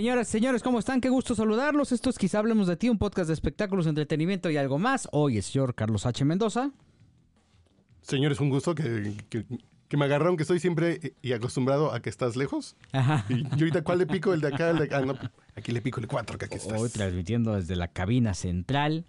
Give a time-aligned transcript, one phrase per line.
[0.00, 1.02] Señoras, señores, ¿cómo están?
[1.02, 1.92] Qué gusto saludarlos.
[1.92, 5.06] Esto es Quizá Hablemos de Ti, un podcast de espectáculos, entretenimiento y algo más.
[5.12, 6.24] Hoy es señor Carlos H.
[6.24, 6.70] Mendoza.
[8.00, 9.44] Señores, un gusto que, que,
[9.88, 12.76] que me agarraron, que estoy siempre y acostumbrado a que estás lejos.
[12.92, 13.26] Ajá.
[13.28, 14.32] Y, y ahorita, ¿cuál le pico?
[14.32, 14.96] El de acá, el de acá.
[14.96, 15.18] Ah, no,
[15.54, 16.80] aquí le pico el cuatro, que aquí estás.
[16.80, 19.04] Hoy transmitiendo desde la cabina central.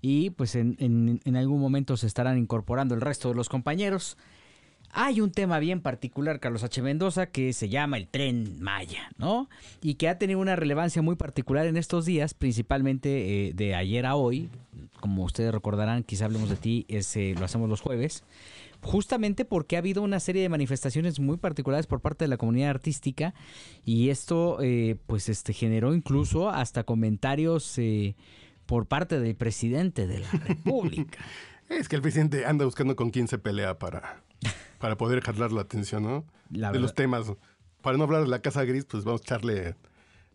[0.00, 4.16] Y pues en, en- en algún momento se estarán incorporando el resto de los compañeros.
[4.92, 6.82] Hay un tema bien particular, Carlos H.
[6.82, 9.48] Mendoza, que se llama el tren Maya, ¿no?
[9.80, 14.04] Y que ha tenido una relevancia muy particular en estos días, principalmente eh, de ayer
[14.04, 14.50] a hoy.
[14.98, 18.24] Como ustedes recordarán, quizá hablemos de ti, es, eh, lo hacemos los jueves.
[18.82, 22.70] Justamente porque ha habido una serie de manifestaciones muy particulares por parte de la comunidad
[22.70, 23.34] artística
[23.84, 27.78] y esto eh, pues este generó incluso hasta comentarios
[28.64, 31.18] por parte del presidente de la República.
[31.68, 34.22] Es que el presidente anda buscando con quién se pelea para,
[34.80, 36.24] para poder jalar la atención, ¿no?
[36.50, 36.80] La de verdad.
[36.80, 37.32] los temas.
[37.82, 39.76] Para no hablar de la Casa Gris, pues vamos a echarle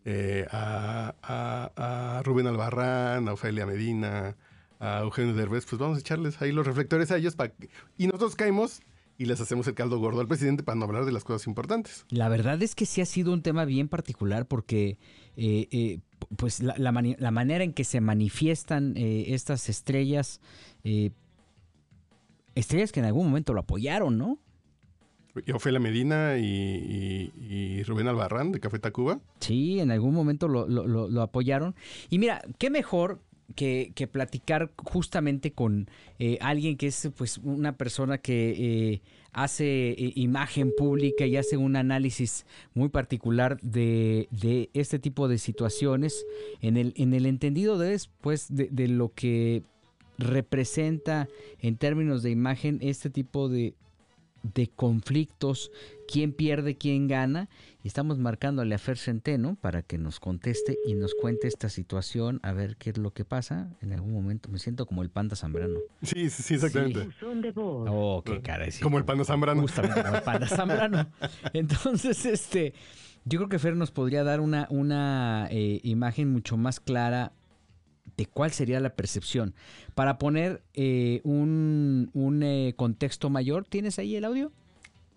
[0.04, 4.36] eh, a, a- a Rubén Albarrán, a Ofelia Medina,
[4.80, 8.06] a Eugenio Derbez, pues vamos a echarles ahí los reflectores a ellos para que- y
[8.06, 8.80] nosotros caemos
[9.18, 12.04] y les hacemos el caldo gordo al presidente para no hablar de las cosas importantes.
[12.10, 14.98] La verdad es que sí ha sido un tema bien particular porque
[15.36, 16.00] eh, eh,
[16.36, 20.40] pues la, la la manera en que se manifiestan eh, estas estrellas,
[22.56, 24.38] estrellas que en algún momento lo apoyaron, ¿no?
[25.54, 27.32] Ofelia Medina y, y-
[27.78, 29.20] y Rubén Albarrán de Café Tacuba.
[29.40, 31.74] Sí, en algún momento lo, lo- lo- lo apoyaron.
[32.08, 33.20] Y mira, qué mejor
[33.54, 38.54] que, que platicar justamente con eh, alguien que es pues una persona que
[38.94, 39.02] eh,
[39.32, 45.36] hace eh, imagen pública y hace un análisis muy particular de, de este tipo de
[45.36, 46.24] situaciones
[46.62, 49.62] en el, en el entendido de, pues, de, de lo que
[50.18, 51.28] representa
[51.60, 53.74] en términos de imagen este tipo de,
[54.54, 55.70] de conflictos,
[56.10, 57.48] quién pierde, quién gana.
[57.82, 62.40] Y estamos marcándole a Fer Centeno para que nos conteste y nos cuente esta situación,
[62.42, 63.70] a ver qué es lo que pasa.
[63.80, 65.78] En algún momento me siento como el panda zambrano.
[66.02, 67.08] Sí, sí, sí, exactamente.
[67.54, 67.88] Voz.
[67.90, 68.70] Oh, qué cara.
[68.70, 68.82] sí.
[68.82, 69.62] Como el panda zambrano.
[69.62, 71.08] Justamente como el panda zambrano.
[71.52, 72.74] Entonces, este,
[73.24, 77.32] yo creo que Fer nos podría dar una, una eh, imagen mucho más clara
[78.16, 79.54] de cuál sería la percepción.
[79.94, 84.52] Para poner eh, un, un eh, contexto mayor, ¿tienes ahí el audio?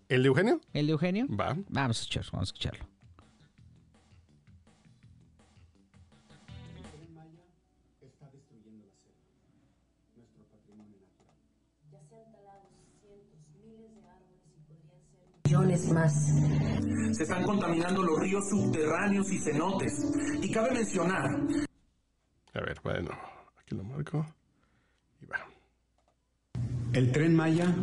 [0.10, 0.62] ¿El de Eugenio?
[0.74, 1.28] ¿El de Eugenio?
[1.30, 1.56] Va.
[1.70, 2.90] Vamos a escucharlo, vamos a escucharlo.
[15.50, 16.14] millones más.
[17.12, 20.06] Se están contaminando los ríos subterráneos y cenotes.
[20.44, 21.69] Y cabe mencionar
[22.54, 23.12] A ver, bueno,
[23.62, 24.26] aquí lo marco.
[25.22, 25.38] Y va.
[26.94, 27.74] El tren Maya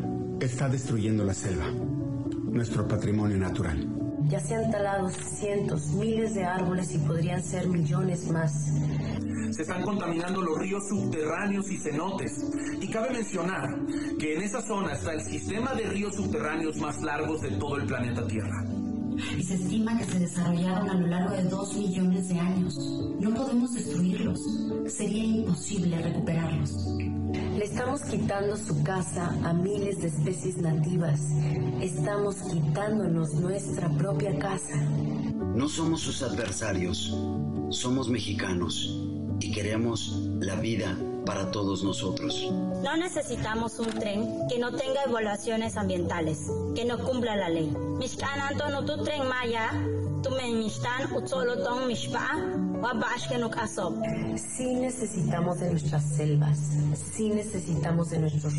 [0.40, 3.88] está destruyendo la selva, nuestro patrimonio natural.
[4.28, 8.52] Ya se han talado cientos, miles de árboles y podrían ser millones más.
[9.52, 12.32] se están contaminando los ríos subterráneos y cenotes.
[12.80, 13.78] Y cabe mencionar
[14.18, 17.86] que en esa zona está el sistema de ríos subterráneos más largos de todo el
[17.86, 18.64] planeta Tierra.
[19.38, 22.78] Y se estima que se desarrollaron a lo largo de dos millones de años.
[23.20, 24.40] No podemos destruirlos.
[24.88, 26.86] Sería imposible recuperarlos.
[27.56, 31.20] Le estamos quitando su casa a miles de especies nativas.
[31.80, 34.78] Estamos quitándonos nuestra propia casa.
[35.54, 37.16] No somos sus adversarios,
[37.70, 39.02] somos mexicanos
[39.40, 40.96] y queremos la vida
[41.26, 42.48] para todos nosotros.
[42.82, 47.70] No necesitamos un tren que no tenga evaluaciones ambientales, que no cumpla la ley.
[47.98, 49.70] Mishkan Anton tu tren maya,
[50.22, 52.36] tu men mishtan utzolotong mishpa,
[52.80, 53.94] wa bashkenuk asob.
[54.36, 56.58] Sí necesitamos de nuestras selvas.
[56.94, 58.54] Sí necesitamos de nuestros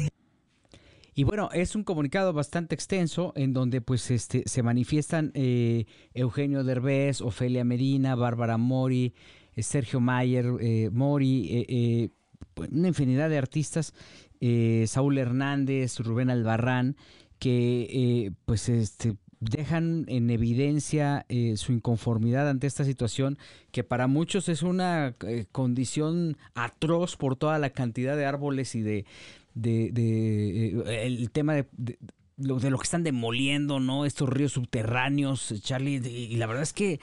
[1.15, 6.63] Y bueno, es un comunicado bastante extenso en donde pues este se manifiestan eh, Eugenio
[6.63, 9.15] Derbez, Ofelia Medina, Bárbara Mori,
[9.55, 12.09] eh, Sergio Mayer, eh, Mori, eh,
[12.57, 13.93] una infinidad de artistas,
[14.41, 16.95] eh, Saúl Hernández, Rubén Albarrán,
[17.39, 23.37] que eh, pues este dejan en evidencia eh, su inconformidad ante esta situación
[23.71, 25.13] que para muchos es una
[25.51, 29.05] condición atroz por toda la cantidad de árboles y de,
[29.53, 31.99] de, de, el tema de, de-
[32.37, 34.05] de lo que están demoliendo, ¿no?
[34.05, 36.99] Estos ríos subterráneos, Charlie, y, la verdad es que,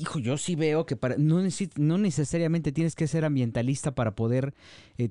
[0.00, 1.40] hijo, yo sí veo que para, no,
[1.76, 4.54] no necesariamente tienes que ser ambientalista para poder
[4.98, 5.08] eh,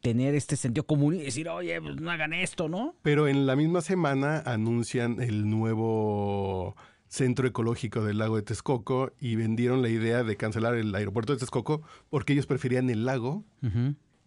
[0.00, 2.94] tener este sentido común y decir, oye, pues no hagan esto, ¿no?
[3.02, 6.76] Pero en la misma semana anuncian el nuevo
[7.08, 11.38] centro ecológico del lago de Texcoco y vendieron la idea de cancelar el aeropuerto de
[11.38, 13.44] Texcoco porque ellos preferían el lago.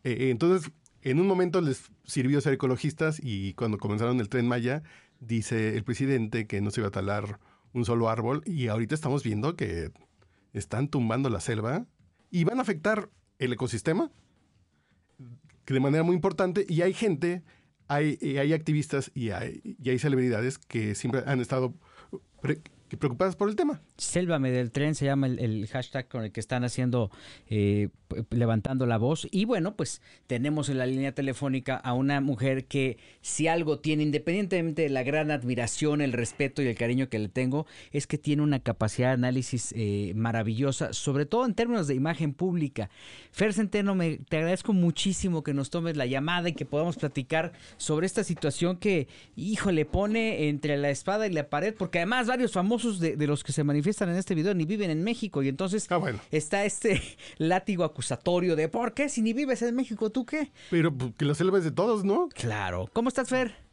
[0.04, 0.72] Eh, entonces,
[1.04, 4.84] en un momento les sirvió ser ecologistas y cuando comenzaron el tren Maya,
[5.20, 7.40] dice el presidente que no se iba a talar
[7.78, 9.92] un solo árbol y ahorita estamos viendo que
[10.54, 11.86] están tumbando la selva
[12.30, 13.10] y van a afectar
[13.40, 14.12] el ecosistema
[15.74, 17.44] de manera muy importante y hay gente,
[17.88, 21.74] hay, hay activistas y hay, y hay celebridades que siempre han estado
[22.96, 23.82] preocupadas por el tema.
[23.98, 27.12] Sélvame del tren se llama el, hashtag con el que están haciendo,
[27.50, 27.90] eh,
[28.30, 29.28] levantando la voz.
[29.32, 34.04] Y bueno, pues tenemos en la línea telefónica a una mujer que si algo tiene,
[34.04, 38.18] independientemente de la gran admiración, el respeto y el cariño que le tengo, es que
[38.18, 42.90] tiene una capacidad de análisis eh, maravillosa, sobre todo en términos de imagen pública.
[43.32, 47.52] Fer Centeno, me, te agradezco muchísimo que nos tomes la llamada y que podamos platicar
[47.76, 52.28] sobre esta situación que, hijo, le pone entre la espada y la pared, porque además
[52.28, 55.44] varios famosos de, de los que se manifiestan en este video ni viven en México.
[55.44, 56.00] Y entonces ah,
[56.32, 57.02] está este
[57.38, 59.10] látigo acusatorio de ¿por qué?
[59.10, 60.52] Si ni vives en México, ¿tú qué?
[60.70, 62.30] Pero pues, que la selva es de todos, ¿no?
[62.30, 62.90] Claro.
[62.94, 63.67] ¿Cómo estás, Fer?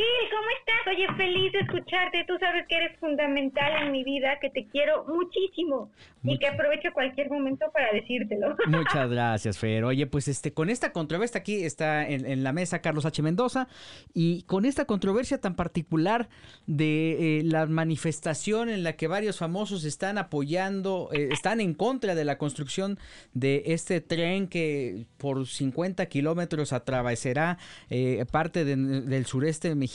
[0.00, 0.94] Sí, ¿cómo estás?
[0.94, 2.24] Oye, feliz de escucharte.
[2.26, 5.90] Tú sabes que eres fundamental en mi vida, que te quiero muchísimo
[6.22, 8.56] y que aprovecho cualquier momento para decírtelo.
[8.66, 9.84] Muchas gracias, Fer.
[9.84, 13.20] Oye, pues este, con esta controversia aquí está en, la mesa Carlos H.
[13.20, 13.68] Mendoza
[14.14, 16.30] y con esta controversia tan particular
[16.66, 22.14] de eh, la manifestación en la que varios famosos están apoyando, eh, están en contra
[22.14, 22.98] de la construcción
[23.34, 27.58] de este tren que por 50 kilómetros atravesará
[27.90, 29.89] eh, parte del sureste mexicano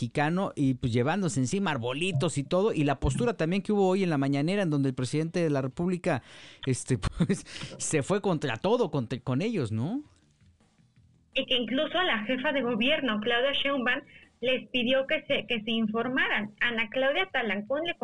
[0.55, 4.09] y pues llevándose encima arbolitos y todo y la postura también que hubo hoy en
[4.09, 6.21] la mañanera en donde el presidente de la República
[6.65, 7.45] este, pues,
[7.77, 10.03] se fue contra todo con, con ellos, ¿no?
[11.33, 14.01] Y que incluso la jefa de gobierno, Claudia Sheinbaum,
[14.41, 16.51] les pidió que se, que se informaran.
[16.61, 17.95] Ana Claudia Talancón le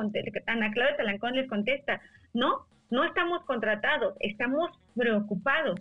[0.48, 2.02] Ana Claudia Talancón les contesta,
[2.34, 5.80] no, no estamos contratados, estamos preocupados.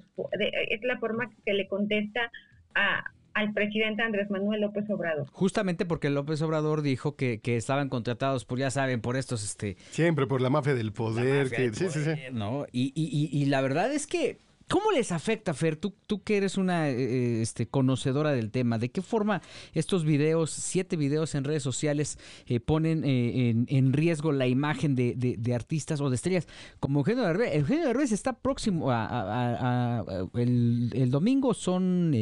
[0.68, 2.30] Es la forma que le contesta
[2.74, 3.04] a,
[3.34, 5.26] al presidente Andrés Manuel López Obrador.
[5.32, 9.44] Justamente porque López Obrador dijo que, que estaban contratados, por ya saben, por estos...
[9.44, 11.50] este Siempre, por la mafia del poder.
[11.50, 12.10] que, sí, sí, sí.
[12.32, 12.66] ¿no?
[12.72, 14.38] Y, y, y, la verdad es que
[14.70, 15.74] ¿Cómo les afecta, Fer?
[15.74, 20.04] Tú, tú que eres una eh, eh, este, conocedora del tema, ¿de qué forma estos
[20.04, 26.00] videos, siete videos en redes sociales, eh, ponen en, riesgo la imagen de, de, artistas
[26.00, 26.46] o de estrellas?
[26.78, 27.56] Como Eugenio Derbez.
[27.56, 30.04] Eugenio Derbez está próximo a...
[30.34, 32.14] el, domingo son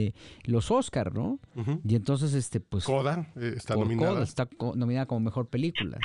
[0.44, 1.38] los Oscar, ¿no?
[1.86, 2.84] Y entonces, este, pues...
[2.84, 4.22] Coda está nominada.
[4.22, 5.98] está nominada como mejor película.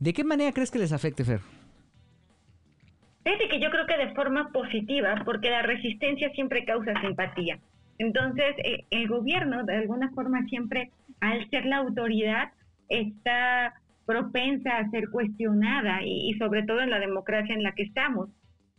[0.00, 1.40] ¿De qué manera crees que les afecte, Fer?
[3.26, 7.58] Fíjate que yo creo que de forma positiva, porque la resistencia siempre causa simpatía.
[7.98, 12.52] Entonces, eh, el gobierno, de alguna forma, siempre, al ser la autoridad,
[12.88, 13.74] está
[14.06, 18.28] propensa a ser cuestionada y, sobre todo en la democracia en la que estamos.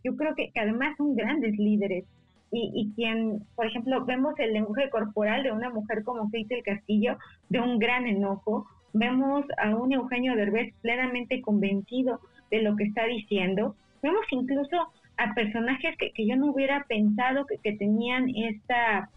[0.02, 2.06] Yo creo que, además son grandes líderes
[2.50, 6.62] y, y, quien, por ejemplo, vemos el lenguaje corporal de una mujer como Keita el
[6.62, 7.18] Castillo,
[7.50, 13.04] de un gran enojo, vemos a un Eugenio Derbez plenamente convencido de lo que está
[13.04, 19.10] diciendo, Vemos incluso a personajes que, que yo no hubiera pensado que, que tenían esta,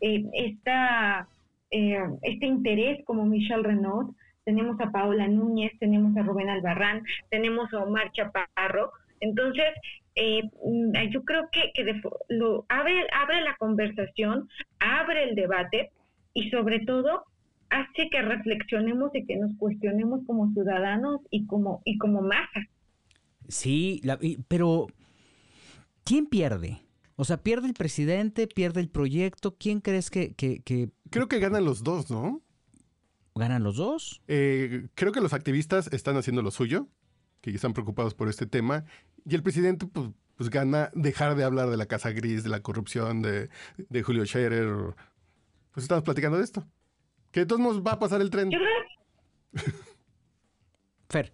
[0.00, 1.28] eh, esta,
[1.70, 4.14] eh, este interés como Michelle Renaud.
[4.44, 8.92] Tenemos a Paola Núñez, tenemos a Rubén Albarrán, tenemos a Omar Chaparro.
[9.20, 9.68] Entonces,
[10.16, 14.48] eh, mm, yo creo que, que lo, abre, abre la conversación,
[14.80, 15.90] abre el debate
[16.34, 17.24] y sobre todo
[17.70, 22.66] hace que reflexionemos y que nos cuestionemos como ciudadanos y como, y como masa.
[23.48, 24.02] Sí,
[24.48, 24.86] pero
[26.04, 26.82] ¿quién pierde?
[27.16, 28.46] O sea, ¿pierde el presidente?
[28.46, 29.56] ¿Pierde el proyecto?
[29.56, 32.42] ¿Quién crees que, que, Creo que ganan los dos, ¿no?
[33.34, 34.22] ¿Ganan los dos?
[34.28, 36.88] Eh, creo que los activistas están haciendo lo suyo,
[37.40, 38.84] que están preocupados por este tema,
[39.24, 42.60] y el presidente, pues, pues gana dejar de hablar de la Casa Gris, de la
[42.60, 44.94] corrupción, de, de Julio Scherer.
[45.72, 46.66] Pues estamos platicando de esto.
[47.30, 48.50] Que de todos modos va a pasar el tren.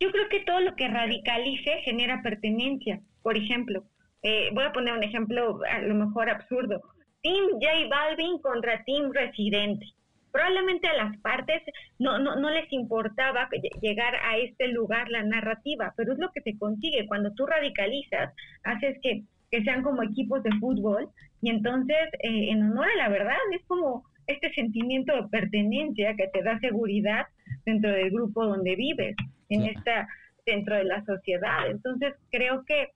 [0.00, 3.00] Yo creo que todo lo que radicalice genera pertenencia.
[3.22, 3.84] Por ejemplo,
[4.22, 6.80] eh, voy a poner un ejemplo a lo mejor absurdo.
[7.22, 9.86] Team J Balvin contra Team Residente.
[10.32, 11.62] Probablemente a las partes
[11.98, 13.48] no, no, no les importaba
[13.80, 17.06] llegar a este lugar la narrativa, pero es lo que se consigue.
[17.06, 21.08] Cuando tú radicalizas, haces que, que sean como equipos de fútbol
[21.40, 26.28] y entonces, eh, en honor a la verdad, es como este sentimiento de pertenencia que
[26.28, 27.26] te da seguridad
[27.68, 29.14] dentro del grupo donde vives,
[29.50, 30.08] en esta
[30.46, 31.70] dentro de la sociedad.
[31.70, 32.88] Entonces, creo que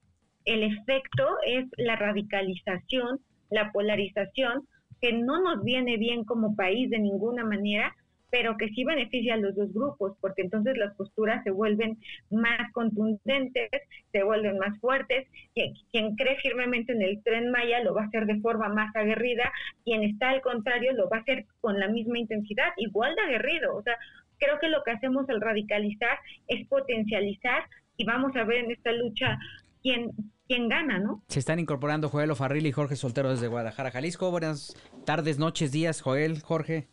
[0.47, 4.67] el efecto es la radicalización, la polarización,
[5.03, 7.95] que no nos viene bien como país de ninguna manera,
[8.31, 11.99] pero que sí beneficia a los dos grupos, porque entonces las posturas se vuelven
[12.31, 13.69] más contundentes,
[14.11, 15.29] se vuelven más fuertes.
[15.55, 18.97] Quien, quien, cree firmemente en el tren Maya lo va a hacer de forma más
[18.97, 19.53] aguerrida,
[19.85, 23.77] quien está al contrario lo va a hacer con la misma intensidad, igual de aguerrido.
[23.77, 23.99] O sea,
[24.43, 26.19] creo que lo que hacemos al radicalizar
[26.49, 29.39] es potencializar y vamos a ver en esta lucha
[29.83, 30.11] quién,
[30.49, 31.23] quién gana, ¿no?
[31.29, 34.31] Se están incorporando Joel Ofarril y Jorge Soltero desde Guadalajara, Jalisco.
[34.31, 36.89] Buenas tardes, noches, días, Joel, Jorge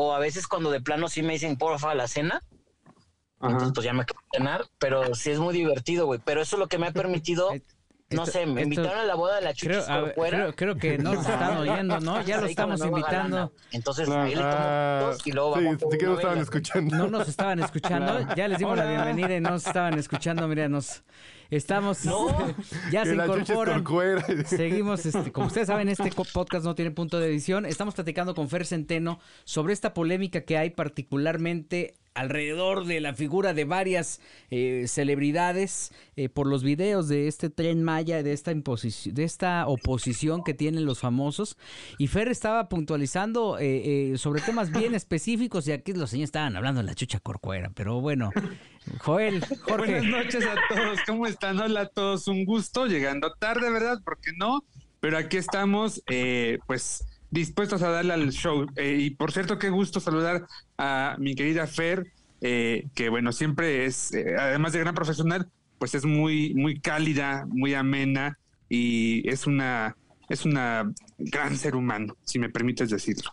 [0.00, 2.40] o a veces cuando de plano sí me dicen porfa la cena,
[3.42, 6.20] entonces pues ya me quedo cenar, pero sí es muy divertido, güey.
[6.24, 7.50] Pero eso es lo que me ha permitido
[8.10, 11.14] no sé, me invitaron a la boda de la Chuchis creo, creo, creo, que no
[11.14, 12.22] nos están oyendo, ¿no?
[12.22, 13.52] Ya lo estamos invitando.
[13.70, 16.96] Entonces, ahí le tomo y luego vamos sí, que no estaban escuchando.
[16.96, 18.34] No nos estaban escuchando.
[18.34, 20.48] Ya les dimos la bienvenida y no nos estaban escuchando.
[20.48, 21.02] Mira, nos
[21.50, 22.02] estamos...
[22.90, 23.84] ya se incorporan.
[24.46, 27.66] Seguimos, este, como ustedes saben, este podcast no tiene punto de edición.
[27.66, 33.54] Estamos platicando con Fer Centeno sobre esta polémica que hay particularmente alrededor de la figura
[33.54, 39.14] de varias eh, celebridades eh, por los videos de este tren Maya, de esta imposición,
[39.14, 41.56] de esta oposición que tienen los famosos.
[41.98, 46.80] Y Fer estaba puntualizando eh, sobre temas bien específicos y aquí los señores estaban hablando
[46.80, 48.30] de la chucha corcuera, pero bueno.
[49.00, 50.00] Joel, Jorge.
[50.00, 51.58] Buenas noches a todos, ¿cómo están?
[51.58, 54.00] Hola a todos, un gusto, llegando tarde, ¿verdad?
[54.04, 54.64] Porque no,
[55.00, 56.02] pero aquí estamos,
[56.66, 58.66] pues dispuestos a darle al show.
[58.76, 62.06] Eh, y por cierto, qué gusto saludar a mi querida Fer,
[62.40, 67.46] eh, que bueno, siempre es, eh, además de gran profesional, pues es muy, muy cálida,
[67.48, 69.96] muy amena y es una,
[70.28, 73.32] es una gran ser humano, si me permites decirlo.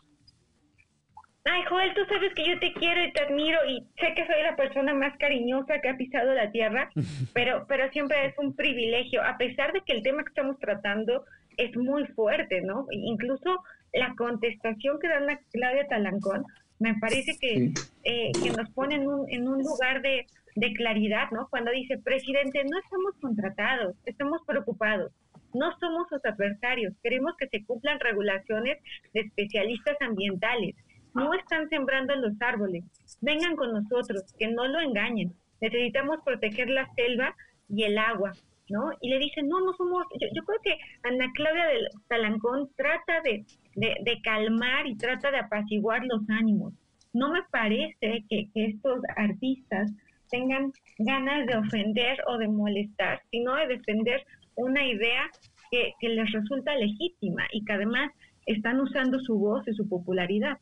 [1.48, 4.42] Ay, Joel, tú sabes que yo te quiero y te admiro y sé que soy
[4.42, 6.90] la persona más cariñosa que ha pisado la tierra,
[7.34, 11.24] pero, pero siempre es un privilegio, a pesar de que el tema que estamos tratando
[11.58, 12.88] es muy fuerte, ¿no?
[12.92, 13.64] Incluso
[13.96, 16.44] la contestación que da la Claudia Talancón
[16.80, 17.72] me parece que,
[18.04, 20.26] eh, que nos pone en un, en un lugar de,
[20.56, 21.48] de claridad, ¿no?
[21.50, 25.12] Cuando dice, presidente, no estamos contratados, estamos preocupados,
[25.54, 28.78] no somos sus adversarios, queremos que se cumplan regulaciones
[29.14, 30.76] de especialistas ambientales,
[31.14, 32.84] no están sembrando los árboles,
[33.22, 37.36] vengan con nosotros, que no lo engañen, necesitamos proteger la selva
[37.70, 38.34] y el agua,
[38.70, 38.92] ¿no?
[39.02, 43.46] Y le dicen, no, no somos, yo, creo que Ana Claudia del Talancón trata de,
[43.76, 46.74] de, calmar y trata de apaciguar los ánimos.
[47.14, 49.92] No me parece que, estos artistas
[50.30, 55.30] tengan ganas de ofender o de molestar, sino de defender una idea
[55.72, 58.12] que, que les resulta legítima y que además
[58.46, 60.58] están usando su voz y su popularidad.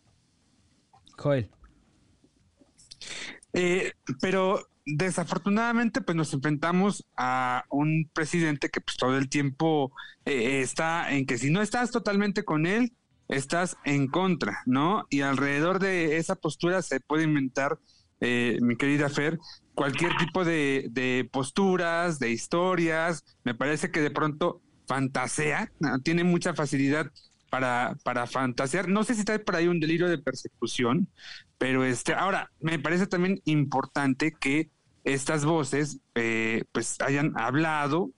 [1.18, 1.50] Joel.
[3.54, 9.92] Eh, pero desafortunadamente pues nos enfrentamos a un presidente que pues todo el tiempo
[10.26, 12.94] eh, está en que si no estás totalmente con él,
[13.28, 15.06] estás en contra, ¿no?
[15.10, 17.80] Y alrededor de esa postura se puede inventar,
[18.20, 19.40] eh, mi querida Fer,
[19.74, 23.24] cualquier tipo de, de, posturas, de historias.
[23.44, 25.72] Me parece que de pronto fantasea,
[26.04, 27.12] tiene mucha facilidad
[27.50, 28.88] para, para fantasear.
[28.90, 31.08] No sé si está por ahí un delirio de persecución,
[31.64, 34.70] pero este, ahora, me parece también importante que
[35.06, 38.12] estas voces eh, pues hayan hablado,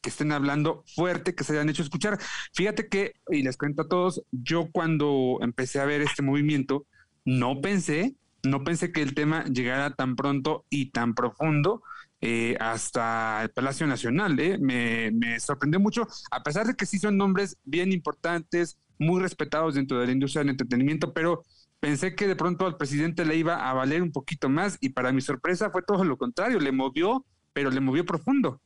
[0.00, 2.20] que estén hablando fuerte, que se hayan hecho escuchar.
[2.54, 6.86] Fíjate que, y les cuento a todos, yo cuando empecé a ver este movimiento,
[7.24, 11.82] no pensé, no pensé que el tema llegara tan pronto y tan profundo
[12.20, 14.38] eh, hasta el Palacio Nacional.
[14.38, 14.58] ¿eh?
[14.60, 19.74] Me, me, sorprendió mucho, a pesar de que sí son nombres bien importantes, muy respetados
[19.74, 21.42] dentro de la industria del entretenimiento, pero
[21.82, 25.10] pensé que de pronto al presidente le iba a valer un poquito más y para
[25.10, 28.60] mi sorpresa fue todo lo contrario, le movió, pero le movió profundo.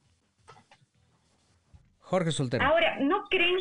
[2.01, 2.63] Jorge Soltero.
[2.63, 3.57] Ahora, ¿no creen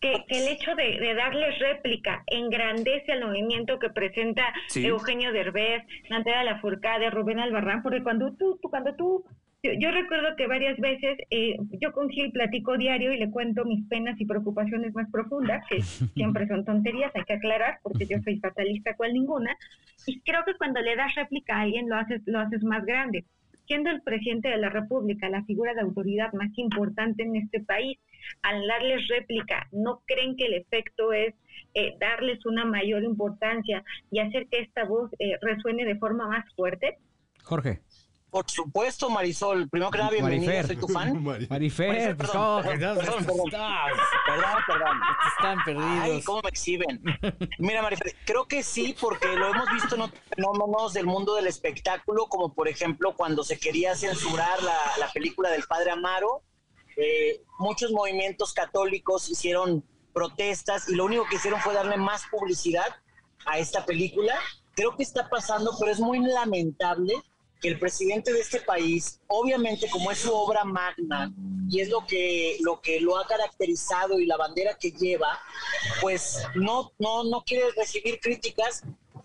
[0.00, 6.44] que, el hecho de, de, darles réplica engrandece al movimiento que presenta Eugenio Derbez, Nantera
[6.44, 7.82] Lafourcade, Rubén Albarrán?
[7.82, 9.24] Porque cuando tú, tú cuando tú
[9.62, 13.86] yo, recuerdo que varias veces eh, yo con Gil platico diario y le cuento mis
[13.88, 15.82] penas y preocupaciones más profundas, que
[16.14, 19.56] siempre son tonterías, hay que aclarar, porque yo soy fatalista cual ninguna,
[20.06, 23.24] y creo que cuando le das réplica a alguien lo haces, lo haces más grande.
[23.66, 27.98] Siendo el presidente de la República la figura de autoridad más importante en este país,
[28.42, 31.34] al darles réplica, ¿no creen que el efecto es
[31.74, 36.52] eh, darles una mayor importancia y hacer que esta voz eh, resuene de forma más
[36.54, 36.98] fuerte?
[37.44, 37.80] Jorge.
[38.30, 39.68] Por supuesto, Marisol.
[39.68, 41.22] Primero que nada, bienvenida, soy tu fan.
[41.50, 45.00] Marifer, pues, perdón, perdón, perdón, perdón, perdón,
[45.36, 46.00] Están perdidos.
[46.00, 47.02] Ay, cómo me exhiben.
[47.58, 51.48] Mira, Marifer, creo que sí, porque lo hemos visto en otros fenómenos del mundo del
[51.48, 56.42] espectáculo, como por ejemplo cuando se quería censurar la, la película del Padre Amaro.
[56.96, 62.96] Eh, muchos movimientos católicos hicieron protestas y lo único que hicieron fue darle más publicidad
[63.46, 64.34] a esta película.
[64.74, 67.14] Creo que está pasando, pero es muy lamentable
[67.60, 71.32] que el presidente de este país, obviamente como es su obra magna
[71.68, 75.38] y es lo que lo que lo ha caracterizado y la bandera que lleva,
[76.00, 78.82] pues no no no quiere recibir críticas,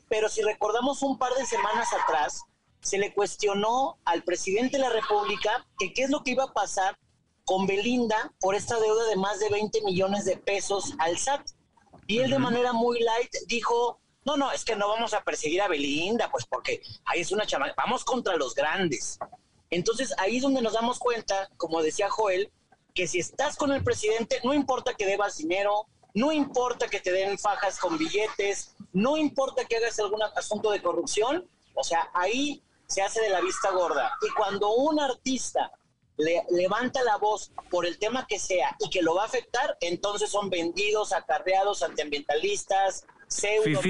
[0.09, 2.43] pero si recordamos un par de semanas atrás
[2.81, 6.53] se le cuestionó al presidente de la República que qué es lo que iba a
[6.53, 6.97] pasar
[7.45, 11.47] con Belinda por esta deuda de más de 20 millones de pesos al SAT.
[12.07, 15.61] Y él de manera muy light dijo, no, no, es que no vamos a perseguir
[15.61, 19.19] a Belinda, pues porque ahí es una chamaca, vamos contra los grandes.
[19.69, 22.51] Entonces ahí es donde nos damos cuenta, como decía Joel,
[22.95, 27.11] que si estás con el presidente, no importa que debas dinero, no importa que te
[27.11, 32.63] den fajas con billetes, no importa que hagas algún asunto de corrupción, o sea, ahí
[32.87, 34.11] se hace de la vista gorda.
[34.21, 35.71] Y cuando un artista
[36.17, 39.77] le, levanta la voz por el tema que sea y que lo va a afectar,
[39.81, 43.81] entonces son vendidos, acarreados, antiambientalistas, pseudo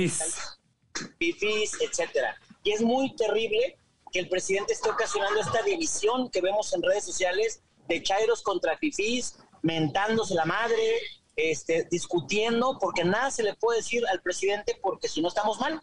[1.17, 2.35] fifís, etcétera.
[2.63, 3.77] Y es muy terrible
[4.11, 8.77] que el presidente esté ocasionando esta división que vemos en redes sociales de chairos contra
[8.77, 10.99] fifís, mentándose la madre,
[11.35, 15.81] este, discutiendo, porque nada se le puede decir al presidente porque si no estamos mal.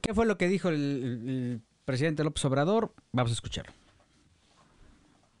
[0.00, 2.94] ¿Qué fue lo que dijo el, el presidente López Obrador?
[3.12, 3.72] Vamos a escucharlo.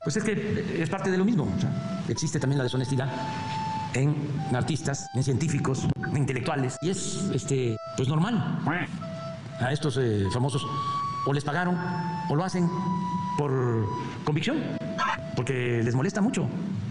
[0.02, 1.46] Pues es que es parte de lo mismo.
[2.08, 3.08] existe también la deshonestidad
[3.94, 4.14] en
[4.54, 6.76] artistas, en científicos, en intelectuales.
[6.82, 8.60] Y es este, pues normal.
[9.60, 10.66] A estos eh, famosos
[11.26, 11.76] o les pagaron
[12.28, 12.68] o lo hacen
[13.38, 13.86] por
[14.24, 14.58] convicción,
[15.36, 16.48] porque les molesta mucho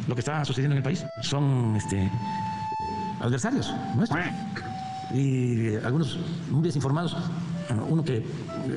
[0.07, 1.05] lo que está sucediendo en el país.
[1.21, 2.09] Son este,
[3.19, 4.19] adversarios nuestros.
[5.13, 6.17] Y algunos
[6.49, 7.17] muy desinformados.
[7.89, 8.25] Uno que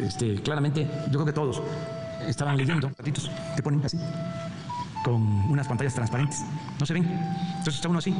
[0.02, 1.62] este, claramente, yo creo que todos
[2.26, 3.98] estaban leyendo, ratitos, te ponen así,
[5.04, 6.44] con unas pantallas transparentes.
[6.80, 7.04] No se ven.
[7.04, 8.16] Entonces está uno así,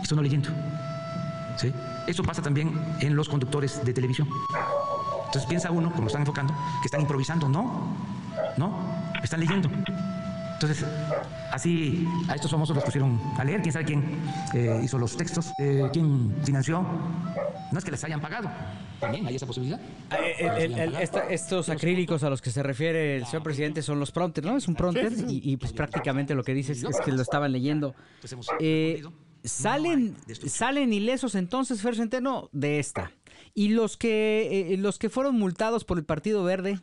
[0.00, 0.48] está uno leyendo.
[1.56, 1.70] ¿Sí?
[2.06, 4.28] Eso pasa también en los conductores de televisión.
[5.26, 7.48] Entonces piensa uno, como lo están enfocando, que están improvisando.
[7.48, 7.94] No,
[8.56, 8.78] no,
[9.22, 9.68] están leyendo.
[10.54, 10.86] Entonces,
[11.52, 13.60] así a estos famosos los pusieron a leer.
[13.60, 14.04] ¿Quién sabe quién
[14.54, 15.52] eh, hizo los textos?
[15.58, 16.84] Eh, ¿Quién financió?
[17.72, 18.50] No es que les hayan pagado.
[19.00, 19.80] También hay esa posibilidad.
[20.10, 24.46] Ah, eh, estos acrílicos a los que se refiere el señor presidente son los prompters,
[24.46, 24.56] ¿no?
[24.56, 27.94] Es un prompter y, pues prácticamente lo que dice es, que lo estaban leyendo.
[28.20, 28.36] Pues
[29.42, 33.10] salen, salen ilesos entonces, Fer Centeno, de esta.
[33.54, 36.78] Y los que, los que fueron multados por el Partido Verde.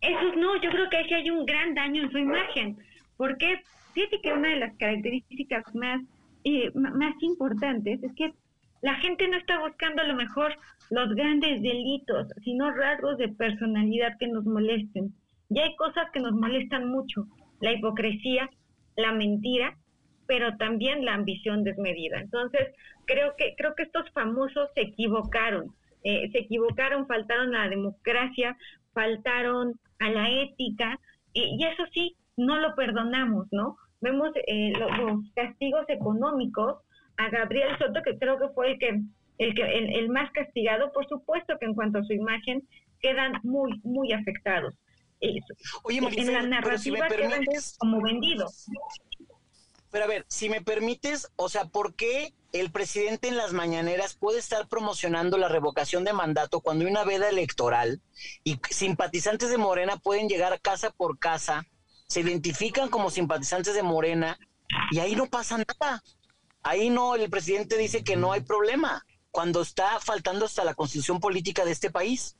[0.00, 2.76] Esos no, yo creo que ahí hay un gran daño en su imagen,
[3.16, 3.62] porque
[3.94, 6.02] fíjate que una de las características más,
[6.42, 8.34] eh, más importantes es que
[8.82, 10.54] la gente no está buscando a lo mejor
[10.90, 15.14] los grandes delitos, sino rasgos de personalidad que nos molesten.
[15.48, 17.26] Y hay cosas que nos molestan mucho,
[17.60, 18.50] la hipocresía,
[18.96, 19.78] la mentira,
[20.26, 22.20] pero también la ambición desmedida.
[22.20, 22.68] Entonces,
[23.06, 28.56] creo que, creo que estos famosos se equivocaron, eh, se equivocaron, faltaron a la democracia,
[28.92, 30.98] faltaron a la ética,
[31.34, 33.76] y eso sí, no lo perdonamos, ¿no?
[34.00, 36.78] Vemos eh, los, castigos económicos
[37.16, 39.00] a Gabriel Soto, que creo que fue el que
[39.38, 42.68] el, que, el, más castigado, por supuesto que en cuanto a su imagen
[43.00, 44.74] quedan muy, muy afectados.
[45.82, 47.44] Oye, en la narrativa si quedan
[47.78, 48.66] como vendidos.
[49.90, 54.14] Pero a ver, si me permites, o sea, ¿por qué el presidente en las mañaneras
[54.14, 58.00] puede estar promocionando la revocación de mandato cuando hay una veda electoral
[58.44, 61.66] y simpatizantes de Morena pueden llegar casa por casa,
[62.06, 64.38] se identifican como simpatizantes de Morena
[64.90, 66.02] y ahí no pasa nada.
[66.62, 71.18] Ahí no, el presidente dice que no hay problema cuando está faltando hasta la constitución
[71.18, 72.36] política de este país.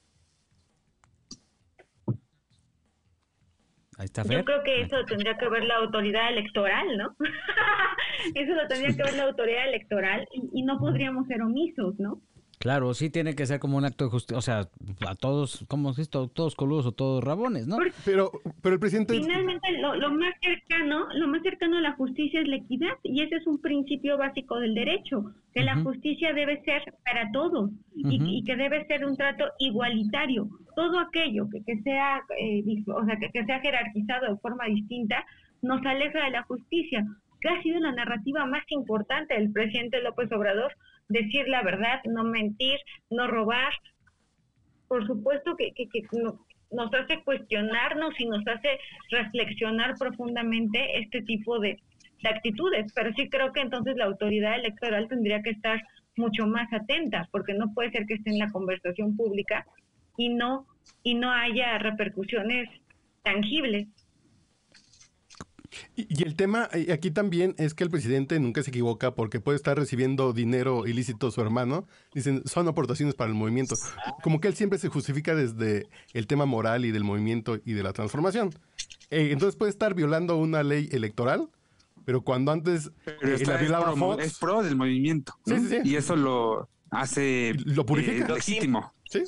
[4.28, 7.14] Yo creo que eso tendría que ver la autoridad electoral, ¿no?
[8.35, 12.20] eso lo tendría que ver la autoridad electoral y, no podríamos ser omisos, ¿no?
[12.62, 14.68] Claro, sí tiene que ser como un acto de justicia, o sea,
[15.09, 16.29] a todos, como es esto?
[16.29, 17.77] Todos coludos o todos rabones, ¿no?
[18.05, 18.31] pero,
[18.62, 19.14] pero el presidente...
[19.14, 23.20] Finalmente, lo, lo, más cercano, lo más cercano a la justicia es la equidad, y
[23.20, 28.44] ese es un principio básico del derecho, que la justicia debe ser para todos, y,
[28.44, 30.46] que debe ser un trato igualitario.
[30.77, 35.25] Todo aquello que, que sea, eh, o sea, que, que sea jerarquizado de forma distinta,
[35.62, 37.05] nos aleja de la justicia,
[37.40, 40.72] que ha sido la narrativa más importante del presidente López Obrador,
[41.12, 42.79] decir la verdad, no mentir,
[43.11, 43.72] no robar.
[44.88, 45.72] Por supuesto que,
[46.70, 48.79] nos hace cuestionarnos y nos hace
[49.11, 51.79] reflexionar profundamente este tipo de,
[52.22, 52.92] de actitudes.
[52.94, 55.83] Pero sí creo que entonces la autoridad electoral tendría que estar
[56.16, 59.66] mucho más atenta, porque no puede ser que esté en la conversación pública
[60.16, 60.66] y no
[61.03, 62.68] y no haya repercusiones
[63.22, 63.88] tangibles.
[65.96, 69.76] Y, el tema aquí también es que el presidente nunca se equivoca porque puede estar
[69.76, 71.87] recibiendo dinero ilícito su hermano.
[72.14, 73.74] Dicen, son aportaciones para el movimiento.
[74.22, 77.82] Como que él siempre se justifica desde el tema moral y del movimiento y de
[77.82, 78.50] la transformación.
[79.11, 81.48] Eh, entonces puede estar violando una ley electoral,
[82.04, 83.61] pero cuando antes eh, la
[84.20, 85.35] es, pro, del movimiento.
[85.85, 88.26] Y eso lo hace lo purifica.
[88.26, 88.92] Eh, legítimo.
[89.04, 89.24] Sí.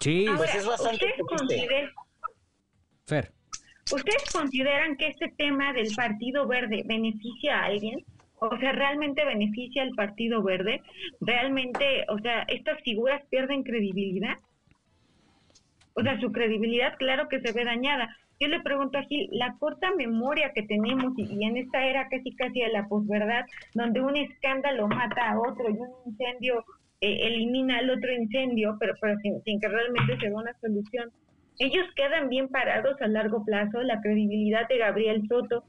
[0.00, 0.26] Sí.
[0.36, 1.06] pues es bastante
[3.06, 3.37] Fer.
[3.90, 8.04] ¿Ustedes consideran que este tema del Partido Verde beneficia a alguien?
[8.38, 10.82] O sea, ¿realmente beneficia al Partido Verde?
[11.20, 14.36] ¿Realmente, o sea, estas figuras pierden credibilidad?
[15.94, 18.14] O sea, su credibilidad, claro que se ve dañada.
[18.38, 22.36] Yo le pregunto a Gil, la corta memoria que tenemos y, en esta era casi
[22.36, 26.64] casi de la posverdad, donde un escándalo mata a otro y un incendio
[27.00, 31.10] eh, elimina al otro incendio, pero, pero sin, sin que realmente se dé una solución,
[31.58, 33.82] ellos quedan bien parados a largo plazo.
[33.82, 35.64] La credibilidad de Gabriel Soto,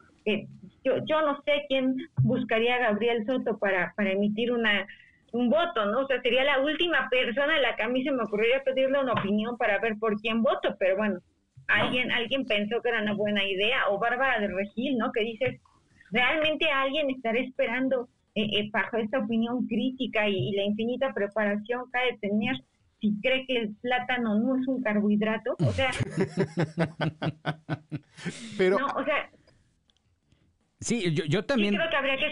[0.83, 4.87] yo, yo no sé quién buscaría a Gabriel Soto para, para emitir una
[5.31, 6.01] un voto, ¿no?
[6.01, 8.99] O sea, sería la última persona a la que a mí se me ocurriría pedirle
[8.99, 11.19] una opinión para ver por quién voto, pero bueno,
[11.67, 15.11] alguien alguien pensó que era una buena idea, o Bárbara de Regil, ¿no?
[15.11, 15.61] Que dices,
[16.11, 21.83] ¿realmente alguien estará esperando eh, eh, bajo esta opinión crítica y, y, la infinita preparación
[21.91, 22.55] que ha de tener
[22.99, 25.91] si cree que el plátano no es un carbohidrato, o sea...
[28.57, 28.79] Pero...
[28.79, 29.29] No, o sea...
[30.79, 31.73] Sí, yo, yo también...
[31.73, 32.31] Sí creo que habría que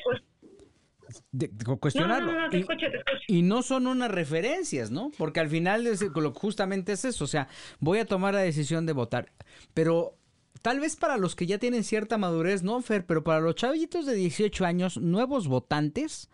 [1.32, 1.50] de,
[1.80, 2.32] cuestionarlo.
[2.32, 3.20] No, no, no, te y, escucho, te escucho.
[3.28, 5.12] y, no son unas referencias, ¿no?
[5.18, 6.04] Porque al final es,
[6.34, 7.48] justamente es eso, o sea,
[7.80, 9.32] voy a tomar la decisión de votar,
[9.74, 10.18] pero
[10.62, 14.06] tal vez para los que ya tienen cierta madurez, no, Fer, pero para los chavitos
[14.06, 16.30] de 18 años, nuevos votantes,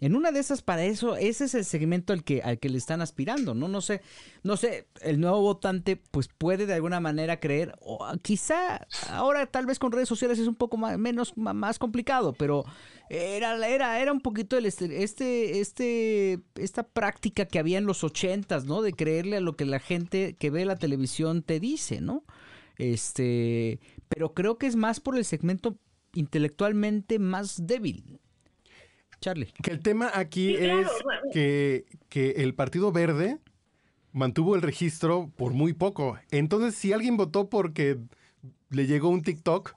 [0.00, 2.78] en una de esas, para eso, ese es el segmento al que, al que le
[2.78, 3.68] están aspirando, ¿no?
[3.68, 4.02] No sé,
[4.42, 9.66] no sé, el nuevo votante pues puede de alguna manera creer, o quizá ahora tal
[9.66, 12.64] vez con redes sociales es un poco más, menos, más complicado, pero
[13.08, 18.02] era, era, era un poquito el este, este, este, esta práctica que había en los
[18.04, 18.82] ochentas, ¿no?
[18.82, 22.24] De creerle a lo que la gente que ve la televisión te dice, ¿no?
[22.76, 23.78] Este,
[24.08, 25.78] pero creo que es más por el segmento
[26.14, 28.20] intelectualmente más débil.
[29.20, 29.52] Charlie.
[29.62, 30.88] Que el tema aquí es
[31.32, 33.38] que, que el Partido Verde
[34.12, 36.18] mantuvo el registro por muy poco.
[36.30, 37.98] Entonces, si alguien votó porque
[38.70, 39.74] le llegó un TikTok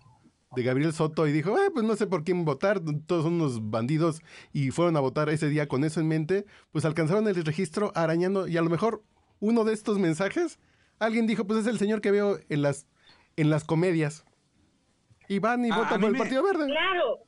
[0.56, 3.70] de Gabriel Soto y dijo, ah, pues no sé por quién votar, todos son unos
[3.70, 4.22] bandidos
[4.54, 8.48] y fueron a votar ese día con eso en mente, pues alcanzaron el registro arañando
[8.48, 9.04] y a lo mejor
[9.40, 10.60] uno de estos mensajes,
[11.00, 12.88] alguien dijo, pues es el señor que veo en las,
[13.36, 14.24] en las comedias.
[15.30, 16.68] Y van y votan por el Partido Verde.
[16.68, 17.20] Claro,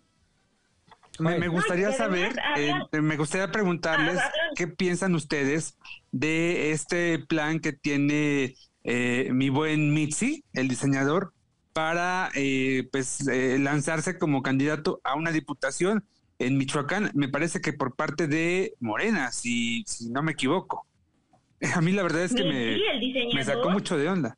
[1.19, 4.19] me, gustaría saber, eh, me gustaría preguntarles
[4.55, 5.77] qué piensan ustedes
[6.11, 11.33] de este plan que tiene eh, mi buen Mitzi, el diseñador,
[11.73, 16.05] para eh, pues lanzarse como candidato a una diputación
[16.39, 17.11] en Michoacán.
[17.13, 20.85] Me parece que por parte de Morena, si, si no me equivoco.
[21.75, 22.77] A mí la verdad es que me,
[23.33, 24.37] me sacó mucho de onda.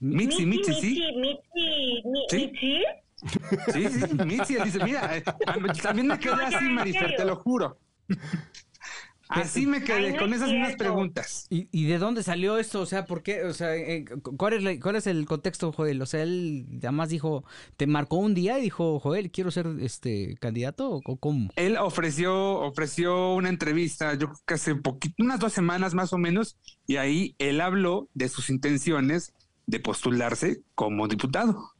[0.00, 1.02] Mitzi, Mitzi, ¿sí?
[1.16, 2.52] Mitzi, Mitzi, Sí,
[3.72, 3.86] sí,
[4.24, 5.22] Mitzi dice, mira, eh,
[5.82, 7.78] también me quedé así, Marifer, te lo juro.
[9.28, 11.46] Así me quedé con esas mismas preguntas.
[11.50, 12.80] ¿Y, ¿Y, de dónde salió esto?
[12.80, 13.44] O sea, ¿por qué?
[13.44, 16.00] O sea, eh, ¿cuál es, ¿cuál es el contexto, Joel?
[16.00, 17.44] O sea, él además dijo,
[17.76, 21.50] te marcó un día y dijo, Joel, quiero ser este candidato o cómo?
[21.56, 26.18] Él ofreció, ofreció una entrevista, yo creo que hace poquito, unas dos semanas más o
[26.18, 29.34] menos, y ahí él habló de sus intenciones
[29.66, 31.72] de postularse como diputado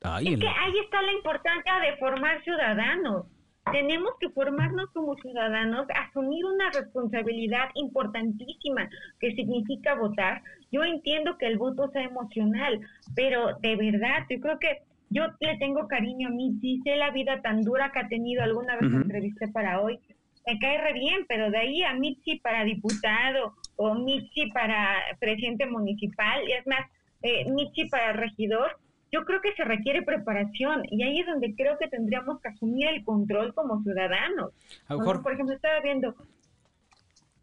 [0.00, 3.26] es que ahí está la importancia de formar ciudadanos.
[3.72, 8.88] Tenemos que formarnos como ciudadanos, asumir una responsabilidad importantísima
[9.20, 10.42] que significa votar.
[10.72, 12.80] Yo entiendo que el voto sea emocional,
[13.14, 17.40] pero de verdad, yo creo que yo le tengo cariño a Mitzi, sé la vida
[17.42, 19.98] tan dura que ha tenido, alguna vez me entrevisté para hoy,
[20.46, 25.66] me cae re bien, pero de ahí a Mitzi para diputado o Mitzi para presidente
[25.66, 26.90] municipal, y es más,
[27.22, 28.78] eh, Mitzi para regidor,
[29.10, 32.88] yo creo que se requiere preparación y ahí es donde creo que tendríamos que asumir
[32.88, 34.52] el control como ciudadanos.
[34.86, 36.14] por ejemplo, estaba viendo...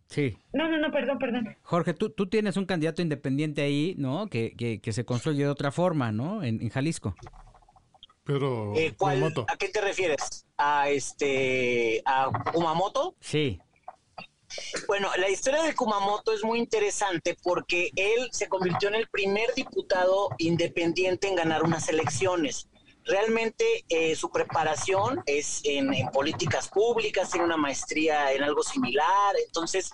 [0.08, 0.38] Sí.
[0.54, 1.58] No, no, no, perdón, perdón.
[1.64, 4.28] Jorge, tú, tú tienes un candidato independiente ahí, ¿no?
[4.28, 6.44] Que, que, se construye de otra forma, ¿no?
[6.44, 7.16] En, Jalisco.
[8.24, 8.96] Pero, eh,
[9.48, 10.46] ¿A qué te refieres?
[10.58, 13.16] ¿A este, a Kumamoto?
[13.20, 13.60] Sí.
[14.88, 19.54] Bueno, la historia de Kumamoto es muy interesante porque él se convirtió en el primer
[19.56, 22.68] diputado independiente en ganar unas elecciones.
[23.04, 29.92] Realmente eh, su preparación es en, políticas públicas, tiene una maestría en algo similar, entonces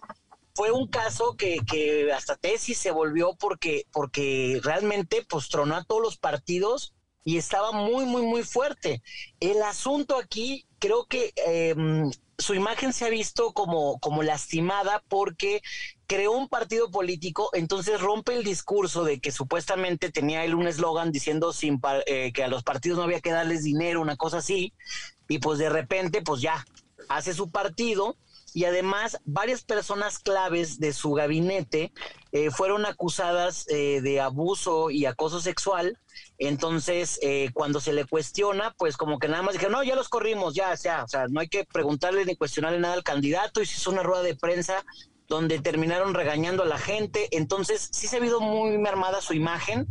[0.56, 5.84] fue un caso que, que hasta tesis se volvió porque, porque realmente pues tronó a
[5.84, 6.94] todos los partidos
[7.24, 9.02] y estaba muy, muy, muy fuerte.
[9.40, 15.62] El asunto aquí, creo que em, su imagen se ha visto como, como lastimada porque
[16.08, 21.12] creó un partido político, entonces rompe el discurso de que supuestamente tenía él un eslogan
[21.12, 24.74] diciendo sin eh, que a los partidos no había que darles dinero, una cosa así,
[25.30, 26.66] y pues de repente, pues ya,
[27.08, 28.18] hace su partido
[28.54, 31.94] y además varias personas claves de su gabinete
[32.32, 35.98] eh, fueron acusadas eh, de abuso y acoso sexual.
[36.44, 40.10] Entonces, eh, cuando se le cuestiona, pues como que nada más dijeron, no, ya los
[40.10, 43.68] corrimos, ya, ya, o sea, no hay que preguntarle ni cuestionarle nada al candidato y
[43.68, 44.84] se hizo una rueda de prensa
[45.28, 47.28] donde terminaron regañando a la gente.
[47.30, 49.88] Entonces, sí se ha visto muy armada su imagen,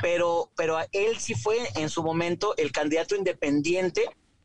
[0.00, 4.04] pero, pero él sí fue en su momento el candidato independiente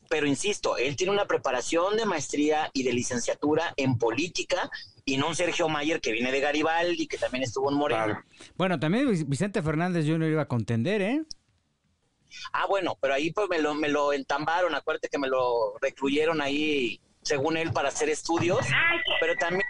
[0.09, 4.69] pero insisto, él tiene una preparación de maestría y de licenciatura en política
[5.05, 8.23] y no un Sergio Mayer que viene de Garibaldi, que también estuvo en Moreno.
[8.55, 10.29] Bueno, también Vicente Fernández Jr.
[10.29, 11.23] iba a contender, ¿eh?
[12.51, 16.41] Ah, bueno, pero ahí pues me lo, me lo entambaron, acuérdate que me lo recluyeron
[16.41, 18.65] ahí, según él, para hacer estudios,
[19.19, 19.63] pero también...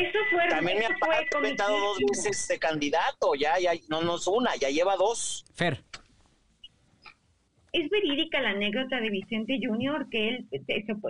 [0.00, 0.96] Eso fue, también me ha
[1.30, 5.44] comentado dos veces de candidato, ya, ya, no, no es una, ya lleva dos.
[5.54, 5.82] Fer
[7.72, 10.48] es verídica la anécdota de Vicente Junior que él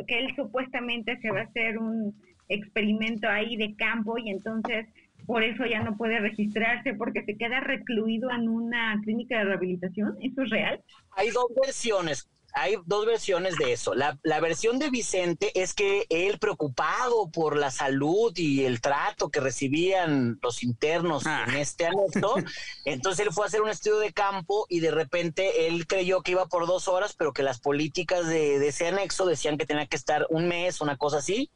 [0.06, 2.14] que él supuestamente se va a hacer un
[2.48, 4.86] experimento ahí de campo y entonces
[5.26, 10.16] por eso ya no puede registrarse porque se queda recluido en una clínica de rehabilitación.
[10.20, 10.80] ¿Eso es real?
[11.16, 13.94] Hay dos versiones hay dos versiones de eso.
[13.94, 19.40] La, versión de Vicente es que él preocupado por la salud y el trato que
[19.40, 21.46] recibían los internos ah.
[21.48, 22.34] en este anexo,
[22.84, 26.32] entonces él fue a hacer un estudio de campo y de repente él creyó que
[26.32, 29.86] iba por dos horas, pero que las políticas de, de ese anexo decían que tenía
[29.86, 31.50] que estar un mes, una cosa así,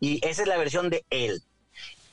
[0.00, 1.42] y esa es la versión de él.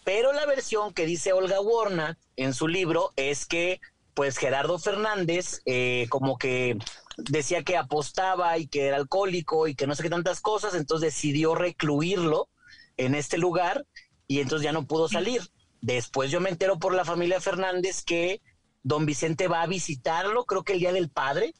[0.08, 3.82] Pero la versión que dice Olga Warner en su libro es que
[4.14, 6.78] pues Gerardo Fernández eh, como que
[7.18, 11.14] decía que apostaba y que era alcohólico y que no sé qué tantas cosas, entonces
[11.14, 12.48] decidió recluirlo
[12.96, 13.86] en este lugar
[14.28, 15.42] y entonces ya no pudo salir.
[15.82, 18.42] Después yo me entero por la familia Fernández que
[18.84, 21.54] don Vicente va a visitarlo, creo que el día del padre,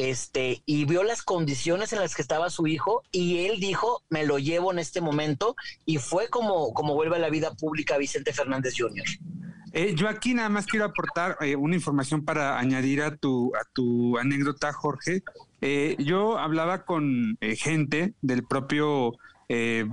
[0.00, 4.24] este, y vio las condiciones en las que estaba su hijo y él dijo, me
[4.24, 8.32] lo llevo en este momento y fue como, como vuelve a la vida pública Vicente
[8.32, 9.04] Fernández Jr.
[9.74, 13.60] Eh, yo aquí nada más quiero aportar eh, una información para añadir a tu, a
[13.74, 15.22] tu anécdota, Jorge.
[15.60, 19.12] Eh, yo hablaba con gente del propio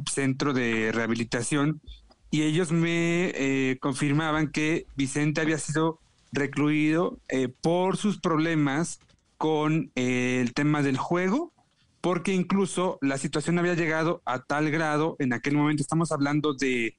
[0.10, 1.82] centro de rehabilitación
[2.30, 6.00] y ellos me confirmaban que Vicente había sido
[6.32, 7.18] recluido
[7.62, 9.00] por sus problemas
[9.38, 11.54] con el tema del juego,
[12.02, 16.96] porque incluso la situación había llegado a tal grado, en aquel momento estamos hablando de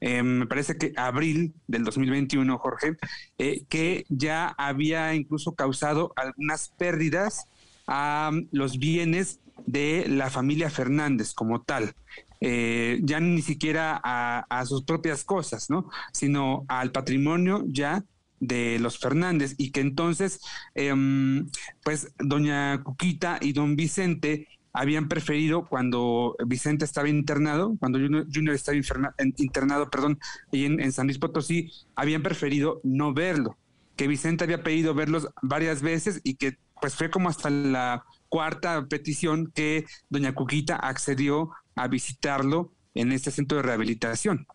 [0.00, 2.96] eh, me parece que abril del 2021, Jorge,
[3.38, 7.46] eh, que ya había incluso causado algunas pérdidas
[7.86, 11.94] a um, los bienes de la familia Fernández como tal.
[12.40, 15.90] Eh, ya ni siquiera a, sus propias cosas, ¿no?
[16.12, 18.02] Sino al patrimonio ya
[18.40, 20.40] de los Fernández y que entonces,
[20.74, 21.48] em,
[21.84, 28.76] pues, doña Cuquita y don Vicente habían preferido cuando Vicente estaba internado, cuando Junior, estaba
[28.76, 30.18] internado, perdón,
[30.52, 33.58] en, en San Luis Potosí, habían preferido no verlo,
[33.96, 38.86] que Vicente había pedido verlos varias veces y que pues fue como hasta la cuarta
[38.86, 44.46] petición que doña Cuquita accedió a visitarlo en este centro de rehabilitación.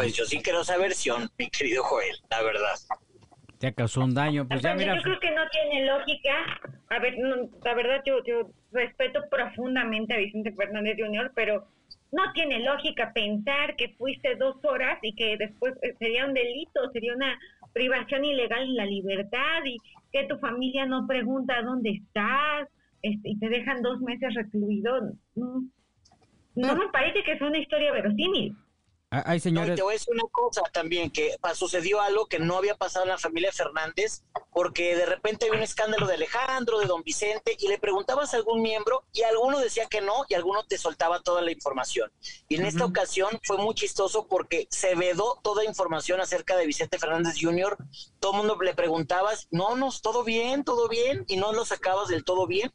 [0.00, 2.74] Pues yo sí quiero esa versión, mi querido Joel, la verdad
[3.58, 4.48] te causó un daño.
[4.48, 4.96] Pues ya mira.
[4.96, 6.32] Yo creo que no tiene lógica.
[6.88, 7.14] A ver,
[7.62, 11.68] la verdad yo, yo respeto profundamente a Vicente Fernández Jr., pero
[12.10, 16.90] no tiene lógica pensar que fuiste dos horas y que después eh, sería un delito,
[16.94, 17.38] sería una
[17.74, 19.76] privación ilegal en la libertad y
[20.10, 22.66] que tu familia no pregunta dónde estás
[23.02, 25.12] este, y te dejan dos meses recluido.
[25.34, 25.64] No,
[26.54, 28.56] no me parece que es una historia verosímil.
[29.12, 29.74] Hay señores...
[29.74, 33.10] te voy a decir una cosa también, que sucedió algo que no había pasado en
[33.10, 37.66] la familia Fernández, porque de repente había un escándalo de Alejandro, de don Vicente, y
[37.66, 41.42] le preguntabas a algún miembro, y alguno decía que no, y alguno te soltaba toda
[41.42, 42.12] la información.
[42.48, 47.00] Y en esta ocasión fue muy chistoso porque se vedó toda información acerca de Vicente
[47.00, 47.78] Fernández Jr.
[48.20, 52.06] Todo el mundo le preguntabas, no, no, todo bien, todo bien, y no lo sacabas
[52.06, 52.72] del todo bien.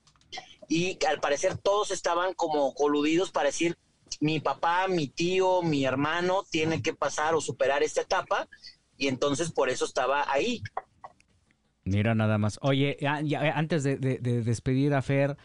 [0.68, 3.78] Y al parecer todos estaban como coludidos para decir,
[4.20, 8.48] mi papá, mi tío, mi hermano tiene que pasar o superar esta etapa
[8.98, 10.62] y entonces por eso estaba ahí.
[11.84, 12.58] Mira nada más.
[12.62, 12.98] Oye,
[13.54, 15.38] antes de, despedir a Fer,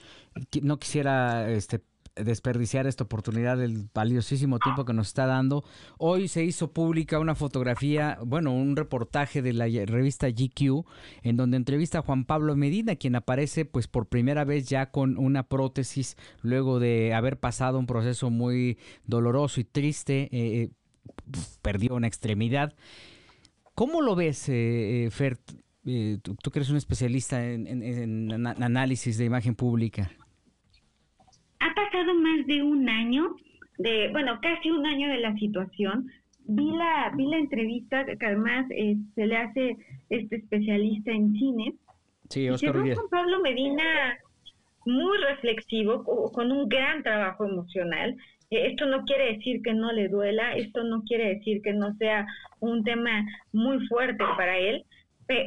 [0.62, 1.82] no quisiera este,
[2.16, 5.64] desperdiciar esta oportunidad del valiosísimo tiempo que nos está dando.
[5.98, 10.84] Hoy se hizo pública una fotografía, bueno, un reportaje de la revista GQ,
[11.22, 15.18] en donde entrevista a Juan Pablo Medina, quien aparece pues por primera vez ya con
[15.18, 20.70] una prótesis luego de haber pasado un proceso muy doloroso y triste, eh, eh,
[21.62, 22.74] perdió una extremidad.
[23.74, 25.38] ¿Cómo lo ves, eh, Fer?
[26.22, 30.12] tú, que eres un especialista en análisis de imagen pública
[31.60, 33.36] ha pasado más de un año,
[33.78, 36.10] de, bueno, casi un año de la situación.
[36.46, 39.76] Vi la, vi la entrevista que además eh, se le hace
[40.08, 41.74] este especialista en cine.
[42.28, 44.18] Sí, Oscar y con Pablo Medina
[44.86, 48.16] muy reflexivo, con un gran trabajo emocional.
[48.50, 51.94] Eh, esto no quiere decir que no le duela, esto no quiere decir que no
[51.96, 52.26] sea
[52.60, 54.84] un tema muy fuerte para él,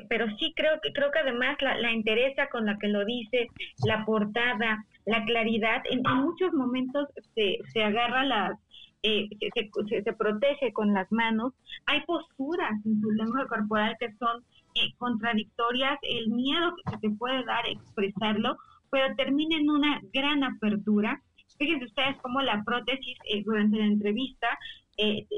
[0.07, 3.49] pero sí creo que creo que además la, la interesa con la que lo dice,
[3.85, 8.59] la portada, la claridad, en, muchos momentos se, se agarra las,
[9.05, 11.53] eh, se, se, protege con las manos,
[11.85, 14.43] hay posturas en su lengua corporal que son
[14.75, 18.55] eh, contradictorias, el miedo que se te puede dar expresarlo,
[18.89, 21.21] pero termina en una gran apertura.
[21.57, 24.47] Fíjense ustedes cómo la prótesis eh, durante la entrevista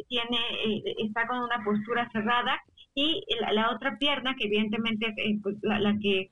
[0.10, 0.38] tiene
[0.98, 2.60] está con una postura cerrada
[2.94, 3.24] y
[3.54, 6.30] la, otra pierna, que evidentemente es pues, la, la, que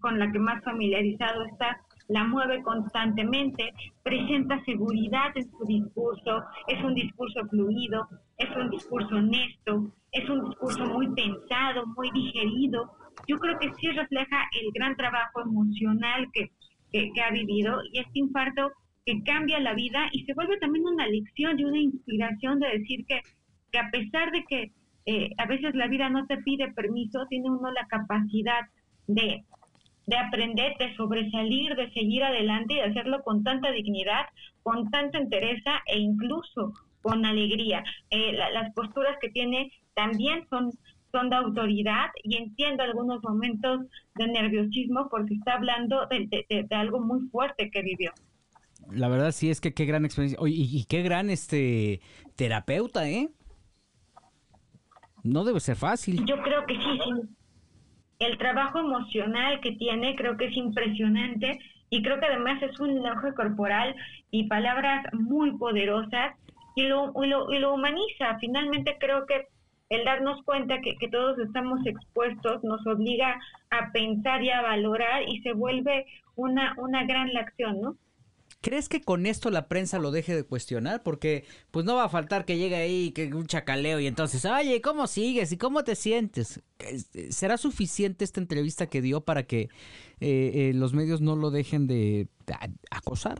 [0.00, 6.82] con la que más familiarizado está, la mueve constantemente, presenta seguridad en su discurso, es
[6.82, 12.90] un discurso fluido, es un discurso honesto, es un discurso muy pensado, muy digerido.
[13.26, 16.50] Yo creo que sí refleja el gran trabajo emocional que,
[17.22, 18.72] ha vivido y este infarto
[19.04, 23.04] que cambia la vida y se vuelve también una lección y una inspiración de decir
[23.06, 23.20] que,
[23.70, 24.72] que a pesar de que
[25.04, 28.60] eh, a veces la vida no te pide permiso, tiene uno la capacidad
[29.06, 29.44] de
[30.08, 34.24] de aprender, de sobresalir, de seguir adelante y de hacerlo con tanta dignidad,
[34.62, 37.84] con tanta entereza e incluso con alegría.
[38.08, 40.72] Eh, las posturas que tiene también son,
[41.12, 43.80] son de autoridad y entiendo algunos momentos
[44.14, 48.10] de nerviosismo porque está hablando de, algo muy fuerte que vivió.
[48.90, 50.38] La verdad sí es que qué gran experiencia.
[50.46, 52.00] y, y qué gran este
[52.34, 53.28] terapeuta, ¿eh?
[55.22, 56.24] No debe ser fácil.
[56.24, 57.37] Yo creo que sí, sí
[58.18, 61.58] el trabajo emocional que tiene creo que es impresionante
[61.90, 63.94] y creo que además es un lenguaje corporal
[64.30, 66.34] y palabras muy poderosas
[66.74, 68.38] y lo, y lo, humaniza.
[68.40, 69.46] Finalmente creo que
[69.88, 75.22] el darnos cuenta que, que, todos estamos expuestos nos obliga a pensar y a valorar
[75.26, 77.96] y se vuelve una, una gran lección, ¿no?
[78.60, 81.04] ¿Crees que con esto la prensa lo deje de cuestionar?
[81.04, 84.80] Porque pues no va a faltar que llegue ahí que un chacaleo y entonces, oye,
[84.80, 86.60] ¿cómo sigues y cómo te sientes?
[87.30, 89.68] ¿Será suficiente esta entrevista que dio para que
[90.20, 92.26] eh, eh, los medios no lo dejen de,
[92.90, 93.38] acosar?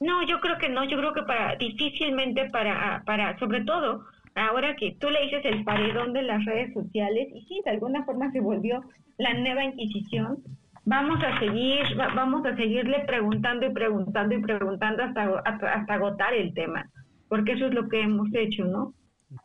[0.00, 4.76] No, yo creo que no, yo creo que para difícilmente para, para sobre todo ahora
[4.76, 8.32] que tú le dices el paredón de las redes sociales y sí, de alguna forma
[8.32, 8.82] se volvió
[9.18, 10.42] la nueva Inquisición,
[10.84, 16.52] vamos a seguir, vamos a seguirle preguntando y preguntando y preguntando hasta, hasta, agotar el
[16.54, 16.90] tema,
[17.28, 18.94] porque eso es lo que hemos hecho, ¿no?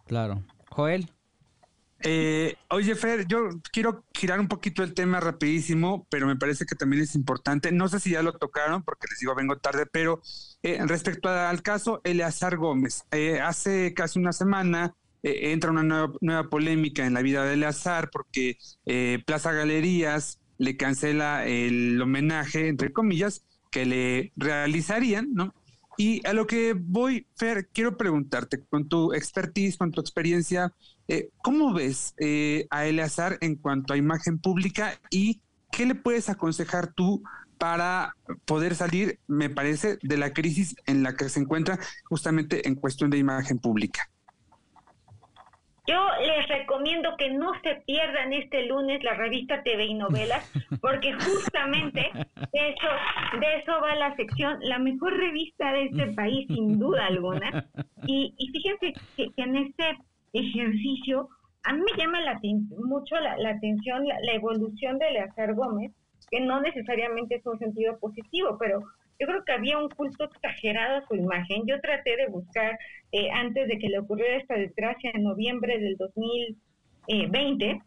[0.06, 0.44] Claro.
[0.70, 1.10] Joel.
[2.02, 6.76] Eh, oye, Fer, yo quiero girar un poquito el tema rapidísimo, pero me parece que
[6.76, 7.72] también es importante.
[7.72, 10.22] No sé si ya lo tocaron, porque les digo, vengo tarde, pero
[10.64, 16.50] eh, respecto al caso Eleazar Gómez, eh, hace casi una semana entra una nueva, nueva,
[16.50, 18.56] polémica en la vida de Eleazar, porque
[19.26, 25.56] Plaza Galerías le cancela el homenaje, entre comillas, que le realizarían, ¿no?
[25.98, 30.72] Y a lo que voy, Fer, quiero preguntarte, con tu expertise, con tu experiencia,
[31.08, 35.42] eh, ¿cómo ves eh, a Eleazar en cuanto a imagen pública y
[35.72, 37.22] qué le puedes aconsejar tú
[37.58, 42.76] para poder salir, me parece, de la crisis en la que se encuentra justamente en
[42.76, 44.10] cuestión de imagen pública?
[45.90, 50.48] Yo les recomiendo que no se pierdan este lunes la revista TV y Novelas,
[50.82, 56.46] porque justamente de eso, de eso va la sección, la mejor revista de este país,
[56.48, 57.66] sin duda alguna.
[58.06, 59.98] Y, fíjense que, en este
[60.34, 61.28] ejercicio,
[61.64, 62.40] a mí me llama la,
[62.86, 65.92] mucho la, atención la, la, evolución de Leazar Gómez,
[66.30, 68.84] que no necesariamente es un sentido positivo, pero
[69.20, 71.66] yo creo que había un culto exagerado a su imagen.
[71.68, 72.78] Yo traté de buscar,
[73.12, 77.82] eh, antes de que le ocurriera esta desgracia en noviembre del 2020,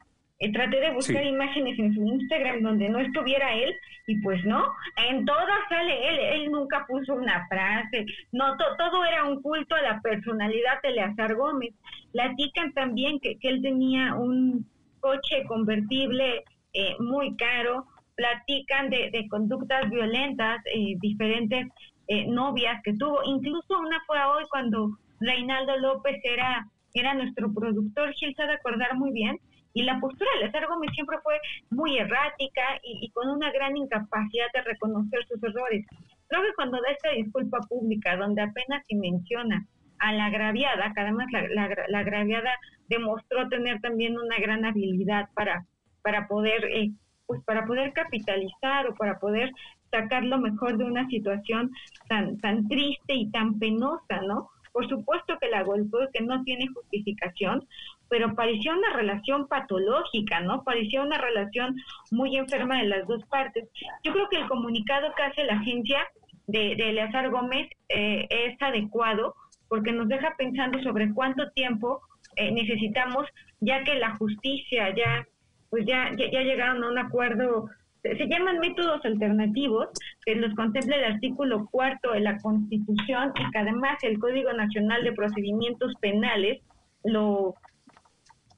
[0.45, 3.73] Eh, traté de buscar imágenes en su Instagram donde no estuviera él
[4.09, 4.65] y pues no,
[5.09, 9.83] en todas sale él, él nunca puso una frase, no, todo era un culto a
[9.83, 11.73] la personalidad de Eleazar Gómez.
[12.13, 14.67] Platican también que, que él tenía un
[14.99, 21.69] coche convertible eh, muy caro, platican de, de conductas violentas, eh, diferentes
[22.09, 28.13] eh, novias que tuvo, incluso una fue hoy cuando Reinaldo López era, era nuestro productor,
[28.15, 29.39] Gil se de acordar muy bien,
[29.75, 31.35] y la postura de Lázaro Gómez siempre fue
[31.71, 35.87] muy errática y, con una gran incapacidad de reconocer sus errores.
[36.29, 39.67] Creo que cuando da esta disculpa pública, donde apenas se menciona
[39.99, 42.51] a la agraviada, que además la, la, agraviada
[42.89, 45.65] demostró tener también una gran habilidad para,
[46.03, 46.91] para poder eh,
[47.27, 49.53] pues para poder capitalizar o para poder
[49.91, 51.71] sacar lo mejor de una situación
[52.09, 54.49] tan tan triste y tan penosa, ¿no?
[54.73, 57.69] Por supuesto que la golpeó, que no tiene justificación,
[58.09, 60.65] pero parecía una relación patológica, ¿no?
[60.65, 61.77] Parecía una relación
[62.11, 63.69] muy enferma de las dos partes.
[64.03, 66.07] Yo creo que el comunicado que hace la agencia
[66.47, 69.35] de, de Eleazar Gómez eh, es adecuado
[69.69, 72.03] porque nos deja pensando sobre cuánto tiempo
[72.37, 73.27] eh, necesitamos,
[73.61, 75.27] ya que la justicia ya,
[75.73, 77.71] pues ya, ya, llegaron a un acuerdo
[78.03, 79.89] se llaman métodos alternativos,
[80.27, 85.05] que los contempla el artículo cuarto de la Constitución y que además el Código Nacional
[85.05, 86.61] de Procedimientos Penales
[87.05, 87.55] lo,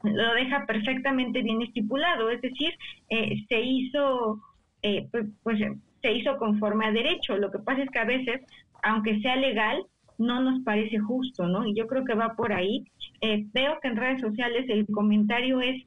[0.03, 2.73] lo deja perfectamente bien estipulado, es decir,
[3.11, 4.41] eh, se hizo,
[4.83, 5.61] eh, pues, pues,
[6.01, 7.37] se hizo conforme a derecho.
[7.37, 8.41] Lo que pasa es que a veces,
[8.83, 9.85] aunque sea legal,
[10.17, 11.67] no nos parece justo, ¿no?
[11.67, 12.85] Y yo creo que va por ahí.
[13.21, 15.85] Eh, veo que en redes sociales el comentario es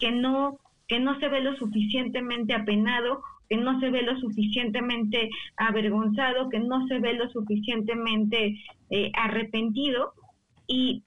[0.00, 0.58] que no
[0.88, 6.58] que no se ve lo suficientemente apenado, que no se ve lo suficientemente avergonzado, que
[6.58, 8.58] no se ve lo suficientemente
[9.14, 10.12] arrepentido.
[10.66, 11.02] Y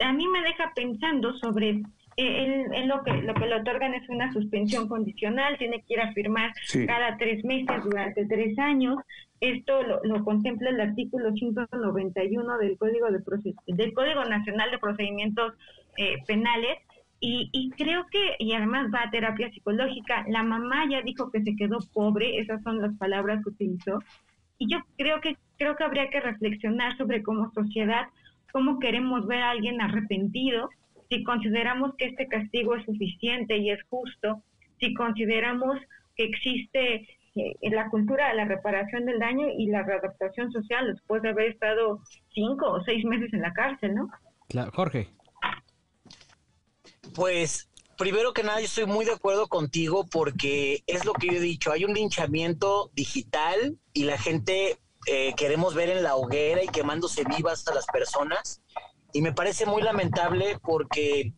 [0.00, 1.82] a mí me deja pensando sobre
[2.16, 6.00] eh, él, lo que lo que le otorgan es una suspensión condicional, tiene que ir
[6.00, 6.52] a firmar
[6.86, 8.96] cada tres meses durante tres años.
[9.40, 13.22] Esto lo, contempla el artículo 191 del Código de
[13.68, 15.54] del Código Nacional de Procedimientos
[15.96, 16.78] eh, Penales
[17.20, 20.24] y, y creo que y además va a terapia psicológica.
[20.28, 23.98] La mamá ya dijo que se quedó pobre, esas son las palabras que utilizó.
[24.58, 28.08] Y yo creo que creo que habría que reflexionar sobre cómo sociedad
[28.52, 30.70] cómo queremos ver a alguien arrepentido,
[31.08, 34.42] si consideramos que este castigo es suficiente y es justo,
[34.78, 35.78] si consideramos
[36.16, 37.06] que existe
[37.36, 41.52] eh, la cultura de la reparación del daño y la readaptación social después de haber
[41.52, 42.00] estado
[42.32, 44.10] cinco o seis meses en la cárcel, ¿no?
[44.48, 45.08] Claro, Jorge.
[47.14, 51.32] Pues primero que nada, yo estoy muy de acuerdo contigo porque es lo que yo
[51.34, 56.62] he dicho, hay un linchamiento digital y la gente eh, queremos ver en la hoguera
[56.62, 58.62] y quemándose vivas a las personas.
[59.12, 61.32] Y me parece muy lamentable porque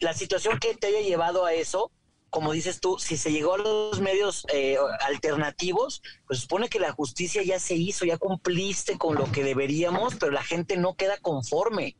[0.00, 1.90] la situación que te haya llevado a eso,
[2.30, 6.92] como dices tú, si se llegó a los medios eh, alternativos, pues supone que la
[6.92, 11.18] justicia ya se hizo, ya cumpliste con lo que deberíamos, pero la gente no queda
[11.18, 11.96] conforme.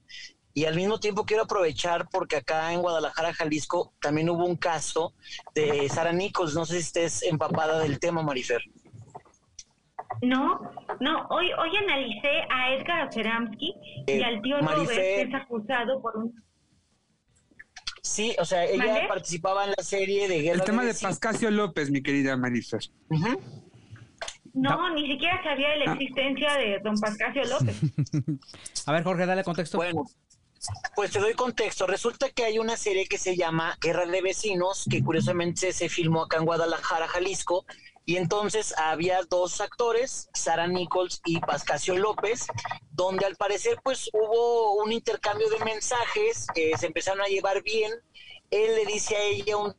[0.52, 5.14] Y al mismo tiempo quiero aprovechar porque acá en Guadalajara, Jalisco, también hubo un caso
[5.54, 6.54] de Sara Nichols.
[6.54, 8.62] No sé si estés empapada del tema, Marifer.
[10.22, 10.60] No,
[11.00, 13.74] no, hoy hoy analicé a Edgar Oceramsky
[14.06, 16.34] y eh, al tío Robert, que es acusado por un...
[18.02, 21.90] Sí, o sea, ella participaba en la serie de Guerra El tema de, Pascasio López,
[21.90, 22.80] mi querida Marifer.
[24.52, 25.94] No, ni siquiera sabía de la ah.
[25.94, 27.80] existencia de don Pascasio López.
[28.86, 29.78] a ver, Jorge, dale contexto.
[29.78, 30.04] Bueno,
[30.94, 31.86] pues te doy contexto.
[31.86, 36.24] Resulta que hay una serie que se llama Guerra de Vecinos, que curiosamente se filmó
[36.24, 37.64] acá en Guadalajara, Jalisco,
[38.04, 42.46] y entonces había dos actores, Sara Nichols y Pascasio López,
[42.90, 47.92] donde al parecer pues hubo un intercambio de mensajes, que se empezaron a llevar bien.
[48.50, 49.76] Él le dice a ella un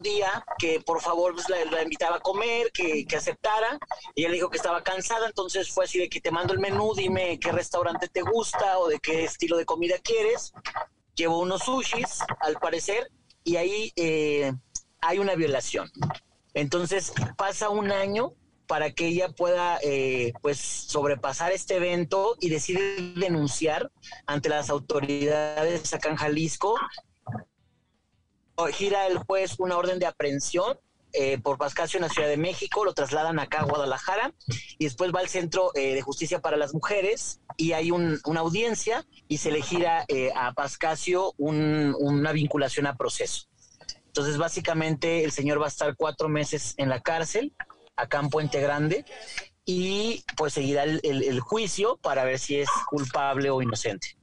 [0.00, 3.78] día que por favor pues, la, invitaba a comer, que, que, aceptara.
[4.14, 6.94] Y ella dijo que estaba cansada, entonces fue así de que te mando el menú,
[6.94, 10.52] dime qué restaurante te gusta o de qué estilo de comida quieres.
[11.14, 13.10] Llevó unos sushis, al parecer,
[13.44, 14.52] y ahí eh,
[15.00, 15.90] hay una violación.
[16.54, 18.34] Entonces pasa un año
[18.66, 23.90] para que ella pueda eh, pues sobrepasar este evento y decide denunciar
[24.26, 26.76] ante las autoridades acá en Jalisco.
[28.66, 30.78] Gira el juez una orden de aprehensión
[31.12, 34.32] eh, por Pascasio en la Ciudad de México, lo trasladan acá a Guadalajara
[34.78, 39.04] y después va al Centro eh, de Justicia para las Mujeres y hay una audiencia
[39.26, 40.06] y se le gira
[40.36, 43.50] a Pascasio una vinculación a proceso.
[44.10, 47.54] Entonces, básicamente, el señor va a estar cuatro meses en la cárcel,
[47.94, 49.04] acá en Puente Grande,
[49.64, 54.16] y pues seguirá el, juicio para ver si es culpable o inocente.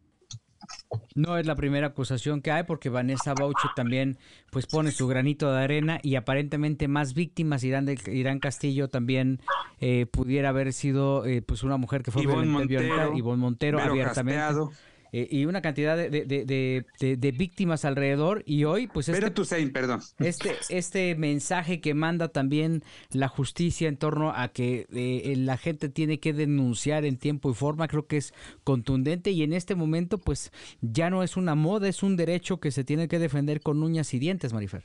[1.17, 4.19] No es la primera acusación que hay porque Vanessa Bauche también
[4.51, 9.41] pues pone su granito de arena y aparentemente más víctimas Irán de Irán Castillo también
[9.79, 13.81] eh, pudiera haber sido eh, pues una mujer que fue Ivonne violentada, Montero, Ivonne Montero
[13.81, 14.39] abiertamente.
[14.39, 14.71] Casteado.
[15.13, 19.05] Eh, y una cantidad de, de- de- de- de- de víctimas alrededor y hoy pues
[19.05, 20.01] Pero este, tú, Sein, perdón.
[20.19, 22.83] este, este mensaje que manda también
[23.13, 27.53] la justicia en torno a que eh, la gente tiene que denunciar en tiempo y
[27.53, 28.33] forma, creo que es
[28.65, 30.51] contundente y en este momento pues
[30.81, 34.13] ya no es una moda, es un derecho que se tiene que defender con uñas
[34.13, 34.83] y dientes, Marifer.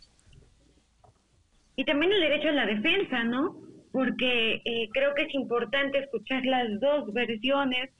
[1.77, 3.57] Y también el derecho a la defensa, ¿no?
[3.93, 7.91] Porque eh, creo que es importante escuchar las dos versiones,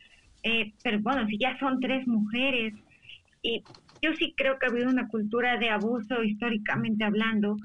[0.43, 2.75] eh, pero bueno, si ya son tres mujeres,
[3.43, 3.65] y
[4.03, 7.57] yo sí creo que ha habido una cultura de abuso históricamente hablando,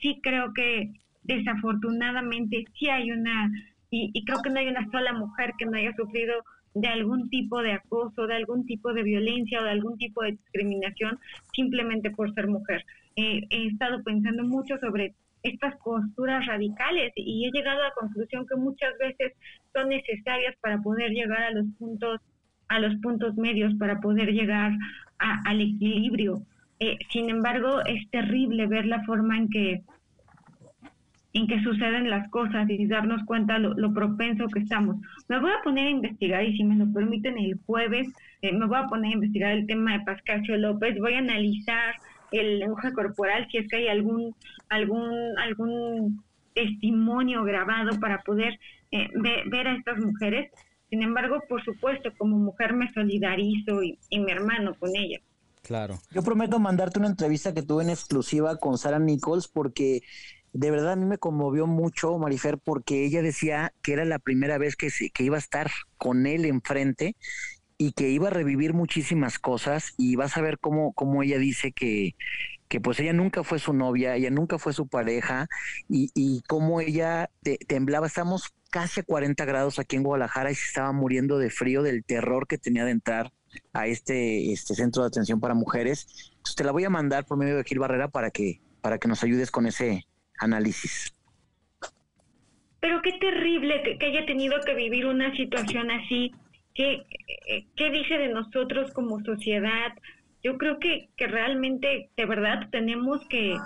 [0.00, 3.50] sí creo que desafortunadamente sí hay una,
[3.90, 6.34] y, creo que no hay una sola mujer que no haya sufrido
[6.74, 10.32] de algún tipo de acoso, de algún tipo de violencia o de algún tipo de
[10.32, 11.18] discriminación
[11.54, 12.84] simplemente por ser mujer.
[13.16, 18.46] Eh, he estado pensando mucho sobre estas posturas radicales y he llegado a la conclusión
[18.46, 19.32] que muchas veces
[19.76, 22.20] son necesarias para poder llegar a los puntos
[22.68, 24.72] a los puntos medios para poder llegar
[25.20, 26.42] a- al equilibrio.
[26.80, 29.82] Eh, sin embargo, es terrible ver la forma en que
[31.32, 34.96] en que suceden las cosas y darnos cuenta lo, propenso que estamos.
[35.28, 38.08] Me voy a poner a investigar y si me lo permiten el jueves,
[38.40, 41.94] eh, me voy a poner a investigar el tema de Pascasio López, voy a analizar
[42.32, 44.34] el lenguaje corporal si es que hay algún
[44.70, 46.24] algún algún
[46.54, 48.58] testimonio grabado para poder
[48.92, 50.50] eh, ve- ver a estas mujeres.
[50.90, 55.20] Sin embargo, por supuesto, como mujer me solidarizo y, y me hermano con ellas.
[55.62, 55.98] Claro.
[56.12, 60.00] Yo prometo mandarte una entrevista que tuve en exclusiva con Sara Nichols porque
[60.52, 64.58] de verdad a mí me conmovió mucho, Marifer, porque ella decía que era la primera
[64.58, 67.16] vez que, se- que iba a estar con él enfrente
[67.78, 71.72] y que iba a revivir muchísimas cosas y vas a ver cómo, cómo ella dice
[71.72, 72.14] que,
[72.68, 75.46] que pues ella nunca fue su novia, ella nunca fue su pareja
[75.88, 80.54] y, y cómo ella te- temblaba, estamos casi a 40 grados aquí en Guadalajara y
[80.54, 83.32] se estaba muriendo de frío del terror que tenía de entrar
[83.72, 86.32] a este, este centro de atención para mujeres.
[86.56, 89.22] Te la voy a mandar por medio de Gil Barrera para que, para que nos
[89.22, 90.06] ayudes con ese
[90.38, 91.14] análisis.
[92.80, 96.32] Pero qué terrible que, que haya tenido que vivir una situación así.
[96.74, 97.06] ¿Qué,
[97.48, 99.92] eh, ¿Qué dice de nosotros como sociedad?
[100.44, 103.56] Yo creo que, que realmente, de verdad, tenemos que,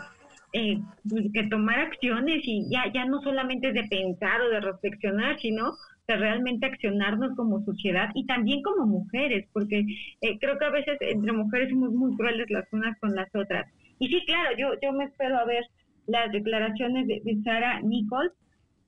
[0.53, 0.79] eh,
[1.09, 5.75] pues, que tomar acciones y ya, ya no solamente de pensar o de reflexionar, sino
[6.09, 9.85] de realmente accionarnos como sociedad y también como mujeres, porque
[10.21, 13.67] eh, creo que a veces entre mujeres somos muy crueles las unas con las otras.
[13.99, 15.65] Y sí, claro, yo, yo me espero a ver
[16.07, 18.33] las declaraciones de, de Sara Nichols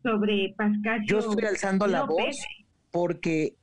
[0.02, 1.06] sobre Pascasio.
[1.06, 2.36] Yo estoy alzando la voz
[2.90, 3.54] porque,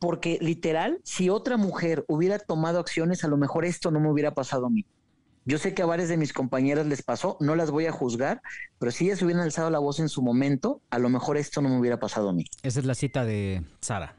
[0.00, 4.34] porque literal, si otra mujer hubiera tomado acciones, a lo mejor esto no me hubiera
[4.34, 4.84] pasado a mí.
[5.48, 8.42] Yo sé que a varias de mis compañeras les pasó, no las voy a juzgar,
[8.80, 11.68] pero si ellas hubieran alzado la voz en su momento, a lo mejor esto no
[11.68, 12.44] me hubiera pasado a mí.
[12.64, 14.16] Esa es la cita de Sara.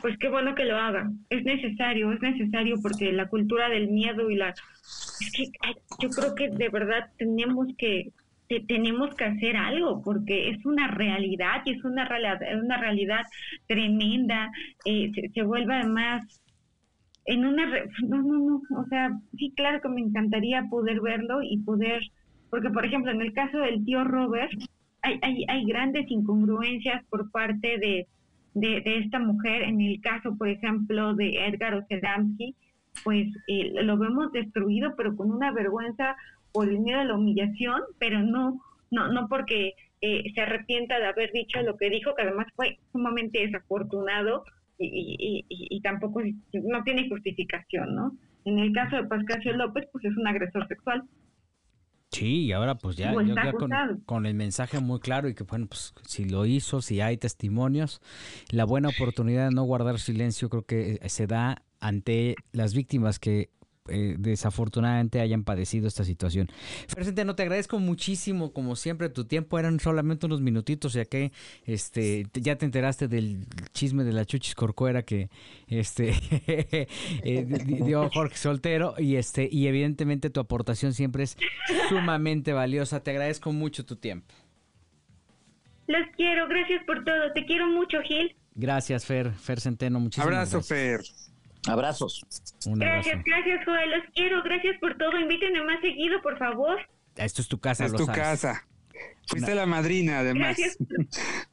[0.00, 1.10] Pues qué bueno que lo haga.
[1.30, 4.50] Es necesario, es necesario porque la cultura del miedo y la...
[4.50, 5.50] Es que
[6.00, 8.12] yo creo que de verdad tenemos que
[8.48, 13.22] te- tenemos que hacer algo porque es una realidad y es una realidad, una realidad
[13.66, 14.52] tremenda.
[14.84, 16.40] eh, se, se vuelve además
[17.26, 17.66] en una...
[17.66, 18.62] re- No, no, no.
[18.78, 22.02] O sea, sí, claro que me encantaría poder verlo y poder...
[22.50, 24.52] Porque, por ejemplo, en el caso del tío Robert,
[25.02, 28.06] hay, hay, hay grandes incongruencias por parte de,
[28.54, 29.62] de, esta mujer.
[29.62, 32.54] En el caso, por ejemplo, de Edgar Ocedamski,
[33.04, 36.16] pues eh, lo vemos destruido, pero con una vergüenza
[36.52, 38.60] por el miedo a la humillación, pero no,
[38.90, 42.78] no, no porque eh, se arrepienta de haber dicho lo que dijo, que además fue
[42.92, 44.44] sumamente desafortunado
[44.78, 46.20] y, y, y, y tampoco
[46.52, 48.16] no tiene justificación, ¿no?
[48.44, 51.02] En el caso de Pascasio López, pues es un agresor sexual.
[52.10, 53.70] Sí, y ahora pues ya, está ya con,
[54.06, 58.00] con el mensaje muy claro y que bueno, pues si lo hizo, si hay testimonios,
[58.50, 63.18] la buena oportunidad de no guardar silencio creo que eh, se da ante las víctimas
[63.18, 63.50] que
[63.88, 66.48] eh, desafortunadamente hayan padecido esta situación.
[66.88, 71.32] Fer Centeno, te agradezco muchísimo, como siempre, tu tiempo eran solamente unos minutitos, ya que
[71.64, 75.30] este te- ya te enteraste del chisme de la Chuchis Corcuera que
[75.68, 76.12] este
[77.22, 81.36] eh, di- dio Jorge Soltero y este y evidentemente tu aportación siempre es
[81.88, 83.00] sumamente valiosa.
[83.00, 84.34] Te agradezco mucho tu tiempo.
[85.88, 87.32] Los quiero, gracias por todo.
[87.32, 88.34] Te quiero mucho, Gil.
[88.56, 90.68] Gracias, Fer, Fer Centeno, muchísimas Abrazo, gracias.
[90.68, 91.35] Fer.
[91.68, 92.24] Abrazos.
[92.66, 93.08] Un abrazo.
[93.10, 93.90] Gracias, gracias, Joel.
[93.90, 95.18] Los quiero, gracias por todo.
[95.18, 96.78] Invítenme más seguido, por favor.
[97.16, 98.20] Esto es tu casa, Es lo tu sabes.
[98.20, 98.66] casa.
[99.26, 100.56] Fuiste la madrina, además.
[100.56, 100.78] Gracias.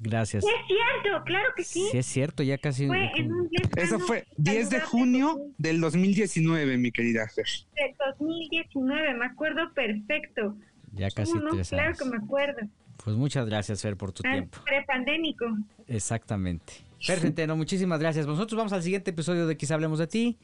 [0.00, 0.44] Gracias.
[0.44, 1.86] Sí, es cierto, claro que sí.
[1.90, 2.86] Sí, es cierto, ya casi.
[2.86, 7.46] Fue en un Eso fue 10 de junio del 2019, mi querida Fer.
[7.74, 10.56] Del 2019, me acuerdo perfecto.
[10.92, 11.50] Ya casi ¿Cómo no?
[11.52, 11.98] tres Claro años.
[11.98, 12.68] que me acuerdo.
[13.02, 14.58] Pues muchas gracias, Fer, por tu Al tiempo.
[14.64, 15.46] prepandémico.
[15.86, 16.74] Exactamente.
[17.04, 18.26] Fer Centeno, muchísimas gracias.
[18.26, 20.38] Nosotros vamos al siguiente episodio de Quizá Hablemos de Ti.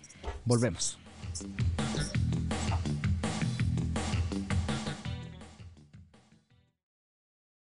[0.44, 0.98] Volvemos.